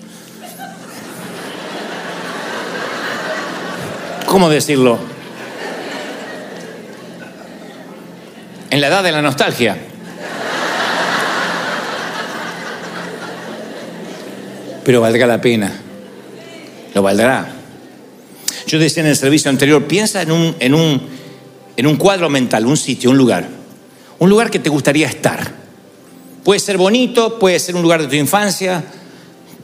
¿Cómo 4.25 4.49
decirlo? 4.49 4.99
En 8.69 8.82
la 8.82 8.88
edad 8.88 9.04
de 9.04 9.12
la 9.12 9.21
nostalgia. 9.21 9.88
Pero 14.84 15.02
valdrá 15.02 15.28
la 15.28 15.42
pena. 15.42 15.72
Lo 16.94 17.02
valdrá. 17.02 17.54
Yo 18.68 18.80
decía 18.80 19.04
en 19.04 19.10
el 19.10 19.15
servicio 19.15 19.50
anterior, 19.50 19.86
piensa 19.86 20.22
en 20.22 20.32
un, 20.32 20.56
en 20.60 20.74
un, 20.74 21.02
en 21.76 21.88
un 21.88 21.96
cuadro 21.96 22.30
mental, 22.30 22.65
un 22.65 22.78
sitio, 22.78 23.10
un 23.10 23.18
lugar. 23.18 23.48
Un 24.20 24.30
lugar 24.30 24.52
que 24.52 24.60
te 24.60 24.70
gustaría 24.70 25.08
estar. 25.08 25.39
Puede 26.44 26.60
ser 26.60 26.78
bonito, 26.78 27.39
puede 27.39 27.60
ser 27.60 27.76
un 27.76 27.82
lugar 27.82 28.02
de 28.02 28.08
tu 28.08 28.15
infancia, 28.15 28.84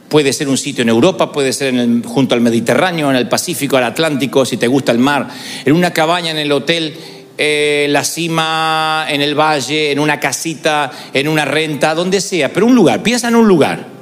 puede 0.08 0.32
ser 0.32 0.48
un 0.48 0.56
sitio 0.56 0.82
en 0.82 0.88
Europa, 0.88 1.32
puede 1.32 1.52
ser 1.52 1.74
junto 2.04 2.34
al 2.34 2.40
Mediterráneo, 2.40 3.10
en 3.10 3.16
el 3.16 3.28
Pacífico, 3.28 3.76
al 3.76 3.84
Atlántico, 3.84 4.44
si 4.44 4.56
te 4.56 4.66
gusta 4.66 4.92
el 4.92 4.98
mar, 4.98 5.28
en 5.64 5.72
una 5.74 5.92
cabaña 5.92 6.30
en 6.30 6.38
el 6.38 6.52
hotel, 6.52 6.94
eh, 7.38 7.86
la 7.90 8.04
cima, 8.04 9.06
en 9.08 9.20
el 9.20 9.34
valle, 9.34 9.92
en 9.92 9.98
una 9.98 10.18
casita, 10.18 10.90
en 11.12 11.28
una 11.28 11.44
renta, 11.44 11.94
donde 11.94 12.20
sea, 12.20 12.52
pero 12.52 12.66
un 12.66 12.74
lugar, 12.74 13.02
piensa 13.02 13.28
en 13.28 13.36
un 13.36 13.46
lugar. 13.46 13.95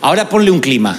Ahora 0.00 0.28
ponle 0.28 0.50
un 0.50 0.60
clima. 0.60 0.98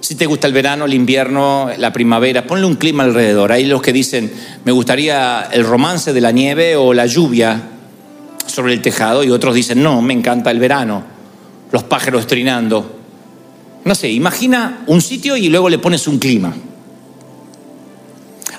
Si 0.00 0.14
te 0.16 0.26
gusta 0.26 0.46
el 0.46 0.52
verano, 0.52 0.86
el 0.86 0.94
invierno, 0.94 1.70
la 1.76 1.92
primavera, 1.92 2.46
ponle 2.46 2.66
un 2.66 2.76
clima 2.76 3.04
alrededor. 3.04 3.52
Hay 3.52 3.66
los 3.66 3.82
que 3.82 3.92
dicen, 3.92 4.32
me 4.64 4.72
gustaría 4.72 5.48
el 5.52 5.64
romance 5.64 6.12
de 6.12 6.20
la 6.20 6.32
nieve 6.32 6.74
o 6.76 6.92
la 6.92 7.06
lluvia 7.06 7.62
sobre 8.46 8.72
el 8.72 8.82
tejado 8.82 9.22
y 9.22 9.30
otros 9.30 9.54
dicen, 9.54 9.82
no, 9.82 10.02
me 10.02 10.12
encanta 10.12 10.50
el 10.50 10.58
verano, 10.58 11.04
los 11.70 11.84
pájaros 11.84 12.26
trinando. 12.26 12.98
No 13.84 13.94
sé, 13.94 14.10
imagina 14.10 14.82
un 14.86 15.00
sitio 15.00 15.36
y 15.36 15.48
luego 15.48 15.68
le 15.68 15.78
pones 15.78 16.08
un 16.08 16.18
clima. 16.18 16.52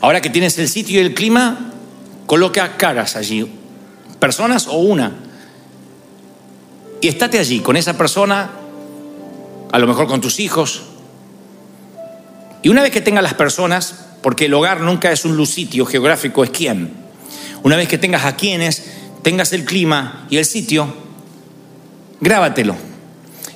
Ahora 0.02 0.22
que 0.22 0.30
tienes 0.30 0.58
el 0.60 0.70
sitio 0.70 1.02
y 1.02 1.06
el 1.06 1.14
clima, 1.14 1.72
coloca 2.26 2.78
caras 2.78 3.16
allí, 3.16 3.46
personas 4.20 4.68
o 4.68 4.78
una. 4.78 5.12
Y 7.02 7.08
estate 7.08 7.40
allí 7.40 7.60
con 7.60 7.76
esa 7.76 7.98
persona 7.98 8.63
a 9.74 9.80
lo 9.80 9.88
mejor 9.88 10.06
con 10.06 10.22
tus 10.22 10.40
hijos. 10.40 10.84
Y 12.62 12.70
una 12.70 12.84
vez 12.84 12.92
que 12.92 13.02
tengas 13.02 13.24
las 13.24 13.34
personas, 13.34 13.96
porque 14.22 14.46
el 14.46 14.54
hogar 14.54 14.82
nunca 14.82 15.12
es 15.12 15.26
un 15.26 15.44
sitio 15.48 15.88
geográfico, 15.88 16.44
es 16.44 16.52
quién. 16.52 16.94
Una 17.64 17.76
vez 17.76 17.88
que 17.88 17.98
tengas 17.98 18.24
a 18.24 18.36
quienes, 18.36 18.84
tengas 19.24 19.52
el 19.52 19.66
clima 19.66 20.28
y 20.30 20.38
el 20.38 20.46
sitio, 20.46 20.94
grábatelo. 22.22 22.76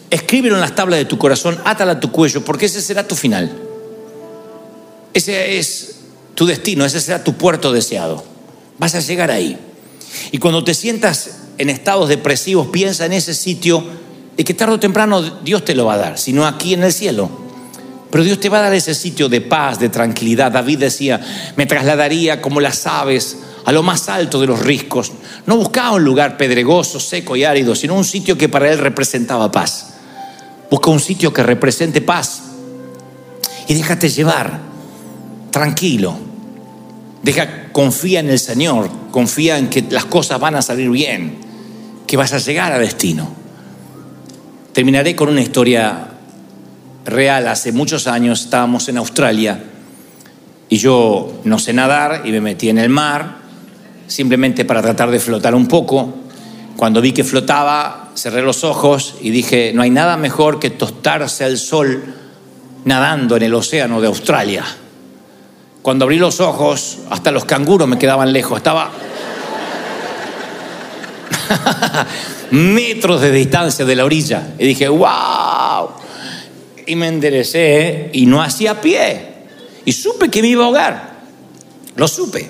Escríbelo 0.10 0.56
en 0.56 0.62
las 0.62 0.73
tablas 0.73 0.97
de 0.97 1.06
tu 1.06 1.19
corazón, 1.19 1.60
átala 1.65 1.91
a 1.93 1.99
tu 1.99 2.12
cuello, 2.12 2.43
porque 2.43 2.65
ese 2.65 2.82
será 2.82 3.08
tu 3.08 3.15
final. 3.15 3.56
Ese 5.13 5.60
es 5.60 5.99
tu 6.34 6.47
destino, 6.47 6.84
ese 6.84 6.99
será 6.99 7.23
tu 7.23 7.34
puerto 7.36 7.71
deseado. 7.71 8.23
Vas 8.80 8.95
a 8.95 9.01
llegar 9.01 9.30
ahí. 9.30 9.56
Y 10.32 10.39
cuando 10.39 10.63
te 10.63 10.73
sientas 10.73 11.41
en 11.60 11.69
estados 11.69 12.10
depresivos, 12.10 12.69
piensa 12.69 13.06
en 13.06 13.13
ese 13.13 13.36
sitio 13.36 14.07
y 14.38 14.43
que 14.43 14.54
tarde 14.54 14.76
o 14.76 14.80
temprano 14.80 15.21
Dios 15.21 15.65
te 15.65 15.73
lo 15.73 15.86
va 15.86 15.95
a 15.95 15.97
dar, 15.97 16.17
sino 16.19 16.45
aquí 16.45 16.76
en 16.76 16.84
el 16.84 16.93
cielo. 16.93 17.30
Pero 18.12 18.23
Dios 18.23 18.39
te 18.39 18.50
va 18.50 18.60
a 18.60 18.62
dar 18.62 18.73
ese 18.73 18.93
sitio 18.93 19.28
de 19.28 19.41
paz, 19.41 19.80
de 19.80 19.89
tranquilidad. 19.89 20.52
David 20.52 20.80
decía, 20.80 21.19
me 21.58 21.65
trasladaría 21.65 22.41
como 22.41 22.62
las 22.62 22.88
aves 22.88 23.39
a 23.65 23.71
lo 23.71 23.84
más 23.84 24.08
alto 24.08 24.39
de 24.39 24.47
los 24.47 24.60
riscos. 24.62 25.12
No 25.45 25.58
buscaba 25.58 25.91
un 25.91 26.06
lugar 26.06 26.38
pedregoso, 26.38 27.00
seco 27.00 27.36
y 27.36 27.43
árido, 27.43 27.76
sino 27.76 27.95
un 27.95 28.06
sitio 28.06 28.38
que 28.38 28.47
para 28.47 28.71
él 28.71 28.78
representaba 28.78 29.52
paz. 29.52 29.95
Busca 30.71 30.89
un 30.89 31.02
sitio 31.02 31.34
que 31.34 31.43
represente 31.43 32.00
paz. 32.00 32.43
Y 33.67 33.73
déjate 33.73 34.08
llevar, 34.08 34.62
tranquilo. 35.52 36.17
Deja, 37.23 37.71
confía 37.73 38.21
en 38.21 38.30
el 38.30 38.39
Señor, 38.39 38.89
confía 39.12 39.58
en 39.58 39.69
que 39.69 39.84
las 39.89 40.06
cosas 40.06 40.39
van 40.39 40.56
a 40.56 40.62
salir 40.62 40.89
bien, 40.89 41.39
que 42.06 42.15
vas 42.15 42.32
a 42.32 42.38
llegar 42.38 42.71
a 42.71 42.80
destino. 42.80 43.46
Terminaré 44.78 45.16
con 45.16 45.30
una 45.30 45.42
historia 45.42 46.08
real 47.04 47.48
hace 47.48 47.72
muchos 47.72 48.06
años, 48.06 48.44
estábamos 48.44 48.88
en 48.88 49.00
Australia 49.00 49.60
y 50.70 50.78
yo 50.78 51.42
no 51.46 51.58
sé 51.58 51.74
nadar 51.74 52.22
y 52.26 52.32
me 52.32 52.42
metí 52.42 52.70
en 52.70 52.78
el 52.78 52.90
mar 52.90 53.38
simplemente 54.06 54.66
para 54.66 54.84
tratar 54.84 55.10
de 55.10 55.20
flotar 55.20 55.56
un 55.56 55.68
poco. 55.68 56.13
Cuando 56.76 57.02
vi 57.02 57.12
que 57.12 57.24
flotaba, 57.24 58.12
cerré 58.13 58.44
los 58.44 58.63
ojos 58.63 59.16
y 59.20 59.32
dije, 59.32 59.72
no 59.74 59.82
hay 59.82 59.90
nada 59.90 60.16
mejor 60.16 60.60
que 60.60 60.70
tostarse 60.70 61.44
al 61.44 61.58
sol 61.58 62.13
nadando 62.86 63.36
en 63.36 63.42
el 63.42 63.56
océano 63.56 64.00
de 64.00 64.06
Australia. 64.06 64.63
Cuando 65.82 66.06
abrí 66.06 66.20
los 66.20 66.40
ojos, 66.40 67.00
hasta 67.10 67.32
los 67.32 67.46
canguros 67.46 67.88
me 67.88 67.98
quedaban 67.98 68.32
lejos. 68.32 68.58
Estaba 68.58 68.92
metros 72.51 73.21
de 73.21 73.31
distancia 73.31 73.86
de 73.86 73.95
la 73.95 74.05
orilla. 74.05 74.53
Y 74.57 74.67
dije, 74.67 74.88
wow. 74.88 75.89
Y 76.86 76.95
me 76.95 77.07
enderecé 77.07 78.10
y 78.13 78.25
no 78.25 78.41
hacía 78.41 78.79
pie. 78.79 79.33
Y 79.86 79.91
supe 79.91 80.29
que 80.29 80.41
me 80.41 80.49
iba 80.49 80.63
a 80.63 80.67
ahogar. 80.67 81.17
Lo 81.95 82.07
supe. 82.07 82.49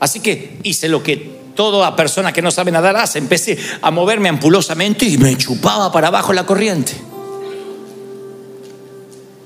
Así 0.00 0.20
que 0.20 0.58
hice 0.62 0.88
lo 0.88 1.02
que 1.02 1.40
toda 1.54 1.94
persona 1.94 2.32
que 2.32 2.42
no 2.42 2.50
sabe 2.50 2.70
nadar 2.70 2.96
hace. 2.96 3.18
Empecé 3.18 3.58
a 3.82 3.90
moverme 3.90 4.28
ampulosamente 4.28 5.06
y 5.06 5.18
me 5.18 5.36
chupaba 5.36 5.92
para 5.92 6.08
abajo 6.08 6.32
la 6.32 6.46
corriente. 6.46 6.92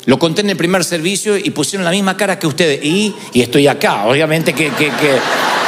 Lo 0.07 0.19
conté 0.19 0.43
en 0.43 0.51
el 0.51 0.57
primer 0.57 0.85
servicio 0.85 1.39
y 1.39 1.51
pusieron 1.51 1.85
la 1.85 1.91
misma 1.91 2.17
cara 2.17 2.39
que 2.39 2.47
ustedes. 2.47 2.85
Y, 2.85 3.15
y 3.33 3.41
estoy 3.41 3.67
acá. 3.67 4.05
Obviamente 4.07 4.53
que... 4.53 4.71
Ah, 4.71 5.65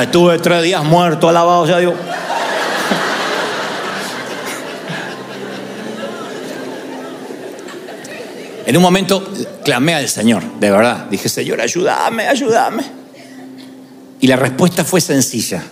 Estuve 0.00 0.38
tres 0.38 0.62
días 0.62 0.82
muerto, 0.84 1.28
alabado 1.28 1.66
sea 1.66 1.78
Dios. 1.78 1.94
En 8.64 8.76
un 8.76 8.82
momento 8.82 9.28
clamé 9.64 9.94
al 9.94 10.08
Señor, 10.08 10.42
de 10.58 10.70
verdad. 10.70 11.06
Dije, 11.10 11.28
Señor, 11.28 11.60
ayúdame, 11.60 12.26
ayúdame. 12.26 12.84
Y 14.20 14.26
la 14.28 14.36
respuesta 14.36 14.82
fue 14.82 15.00
sencilla. 15.02 15.62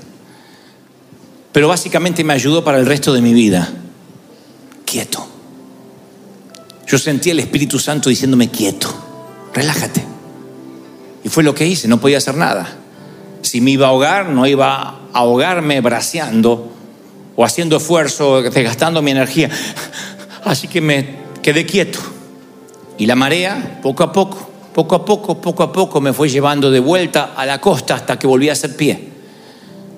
Pero 1.52 1.68
básicamente 1.68 2.22
me 2.22 2.34
ayudó 2.34 2.62
para 2.62 2.78
el 2.78 2.84
resto 2.84 3.14
de 3.14 3.22
mi 3.22 3.32
vida. 3.32 3.70
Quieto. 4.84 5.26
Yo 6.86 6.98
sentí 6.98 7.30
el 7.30 7.40
Espíritu 7.40 7.78
Santo 7.78 8.10
diciéndome, 8.10 8.50
quieto, 8.50 8.92
relájate. 9.54 10.04
Y 11.24 11.28
fue 11.30 11.42
lo 11.42 11.54
que 11.54 11.66
hice, 11.66 11.88
no 11.88 12.00
podía 12.00 12.18
hacer 12.18 12.36
nada. 12.36 12.79
Si 13.42 13.60
me 13.60 13.72
iba 13.72 13.86
a 13.86 13.90
ahogar, 13.90 14.28
no 14.28 14.46
iba 14.46 14.80
a 14.80 14.98
ahogarme 15.12 15.80
braceando 15.80 16.70
o 17.36 17.44
haciendo 17.44 17.78
esfuerzo, 17.78 18.42
desgastando 18.42 19.02
mi 19.02 19.10
energía. 19.10 19.50
Así 20.44 20.68
que 20.68 20.80
me 20.80 21.20
quedé 21.42 21.66
quieto. 21.66 21.98
Y 22.98 23.06
la 23.06 23.14
marea, 23.14 23.80
poco 23.82 24.02
a 24.02 24.12
poco, 24.12 24.50
poco 24.74 24.94
a 24.94 25.04
poco, 25.04 25.40
poco 25.40 25.62
a 25.62 25.72
poco, 25.72 26.00
me 26.00 26.12
fue 26.12 26.28
llevando 26.28 26.70
de 26.70 26.80
vuelta 26.80 27.32
a 27.36 27.46
la 27.46 27.60
costa 27.60 27.94
hasta 27.94 28.18
que 28.18 28.26
volví 28.26 28.48
a 28.48 28.52
hacer 28.52 28.76
pie. 28.76 29.08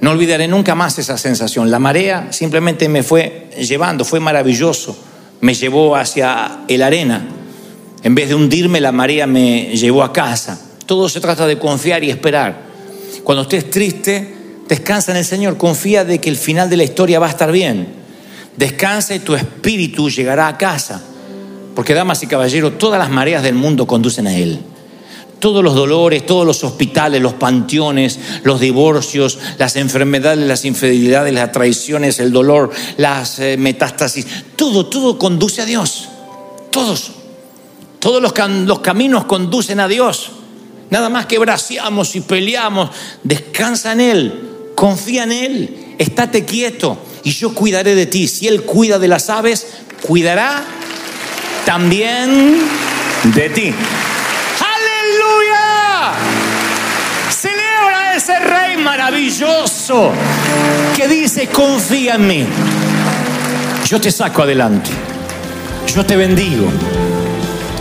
No 0.01 0.11
olvidaré 0.11 0.49
nunca 0.49 0.75
más 0.75 0.99
esa 0.99 1.17
sensación. 1.17 1.71
La 1.71 1.79
marea 1.79 2.33
simplemente 2.33 2.89
me 2.89 3.03
fue 3.03 3.51
llevando, 3.59 4.05
fue 4.05 4.21
maravilloso. 4.21 4.97
Me 5.41 5.55
llevó 5.55 5.97
hacia 5.97 6.61
el 6.69 6.83
arena. 6.83 7.25
En 8.03 8.15
vez 8.15 8.29
de 8.29 8.35
hundirme, 8.35 8.81
la 8.81 8.93
marea 8.93 9.27
me 9.27 9.77
llevó 9.77 10.03
a 10.03 10.13
casa. 10.13 10.61
Todo 10.87 11.09
se 11.09 11.21
trata 11.21 11.47
de 11.47 11.59
confiar 11.59 12.03
y 12.03 12.11
esperar. 12.11 12.72
Cuando 13.25 13.43
estés 13.43 13.71
triste, 13.71 14.35
descansa 14.69 15.13
en 15.13 15.19
el 15.19 15.25
Señor. 15.25 15.57
Confía 15.57 16.05
de 16.05 16.21
que 16.21 16.31
el 16.31 16.37
final 16.37 16.71
de 16.71 16.77
la 16.77 16.85
historia 16.85 17.19
va 17.19 17.27
a 17.27 17.31
estar 17.31 17.53
bien. 17.53 17.89
Descansa 18.57 19.15
y 19.15 19.21
tu 19.21 19.35
espíritu 19.35 20.11
llegará 20.11 20.49
a 20.49 20.59
casa. 20.59 21.03
Porque, 21.75 21.95
damas 21.95 22.23
y 22.23 22.27
caballeros, 22.27 22.79
todas 22.79 22.99
las 22.99 23.11
mareas 23.11 23.43
del 23.43 23.55
mundo 23.55 23.87
conducen 23.87 24.27
a 24.27 24.37
Él. 24.37 24.61
Todos 25.39 25.65
los 25.65 25.75
dolores, 25.75 26.25
todos 26.25 26.47
los 26.47 26.63
hospitales, 26.63 27.21
los 27.21 27.35
panteones, 27.35 28.19
los 28.45 28.61
divorcios, 28.61 29.39
las 29.59 29.75
enfermedades, 29.77 30.47
las 30.47 30.65
infidelidades, 30.65 31.35
las 31.35 31.51
traiciones, 31.51 32.21
el 32.21 32.31
dolor, 32.31 32.71
las 32.97 33.41
eh, 33.41 33.57
metástasis, 33.59 34.27
todo, 34.55 34.87
todo 34.87 35.19
conduce 35.19 35.63
a 35.63 35.65
Dios. 35.65 36.09
Todos. 36.71 37.13
Todos 37.99 38.23
los, 38.23 38.33
cam 38.33 38.67
los 38.67 38.81
caminos 38.81 39.25
conducen 39.25 39.81
a 39.81 39.89
Dios. 39.89 40.31
Nada 40.93 41.09
más 41.09 41.25
que 41.25 41.39
braceamos 41.39 42.15
y 42.17 42.21
peleamos. 42.21 42.91
Descansa 43.23 43.93
en 43.93 44.01
Él, 44.03 44.73
confía 44.75 45.23
en 45.23 45.33
Él, 45.33 45.95
estate 45.97 46.45
quieto 46.45 46.99
y 47.25 47.31
yo 47.31 47.55
cuidaré 47.55 47.95
de 47.95 48.05
ti. 48.05 48.29
Si 48.29 48.47
Él 48.47 48.65
cuida 48.65 48.99
de 48.99 49.09
las 49.09 49.31
aves, 49.31 49.69
cuidará 50.03 50.63
también 51.65 52.59
de 53.23 53.49
ti. 53.49 53.73
¡Aleluya! 54.61 56.13
Celebra 57.31 58.15
ese 58.15 58.39
rey 58.41 58.77
maravilloso 58.77 60.13
que 60.95 61.09
dice, 61.09 61.47
confía 61.47 62.17
en 62.17 62.27
mí. 62.27 62.47
Yo 63.87 63.99
te 63.99 64.13
saco 64.13 64.43
adelante. 64.43 64.91
Yo 65.87 66.05
te 66.05 66.17
bendigo. 66.17 66.67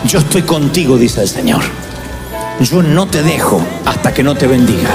Yo 0.05 0.19
estoy 0.19 0.43
contigo, 0.43 0.97
dice 0.97 1.19
el 1.19 1.27
Señor. 1.27 1.80
Yo 2.59 2.83
no 2.83 3.07
te 3.07 3.23
dejo 3.23 3.61
hasta 3.85 4.13
que 4.13 4.23
no 4.23 4.35
te 4.35 4.47
bendiga. 4.47 4.89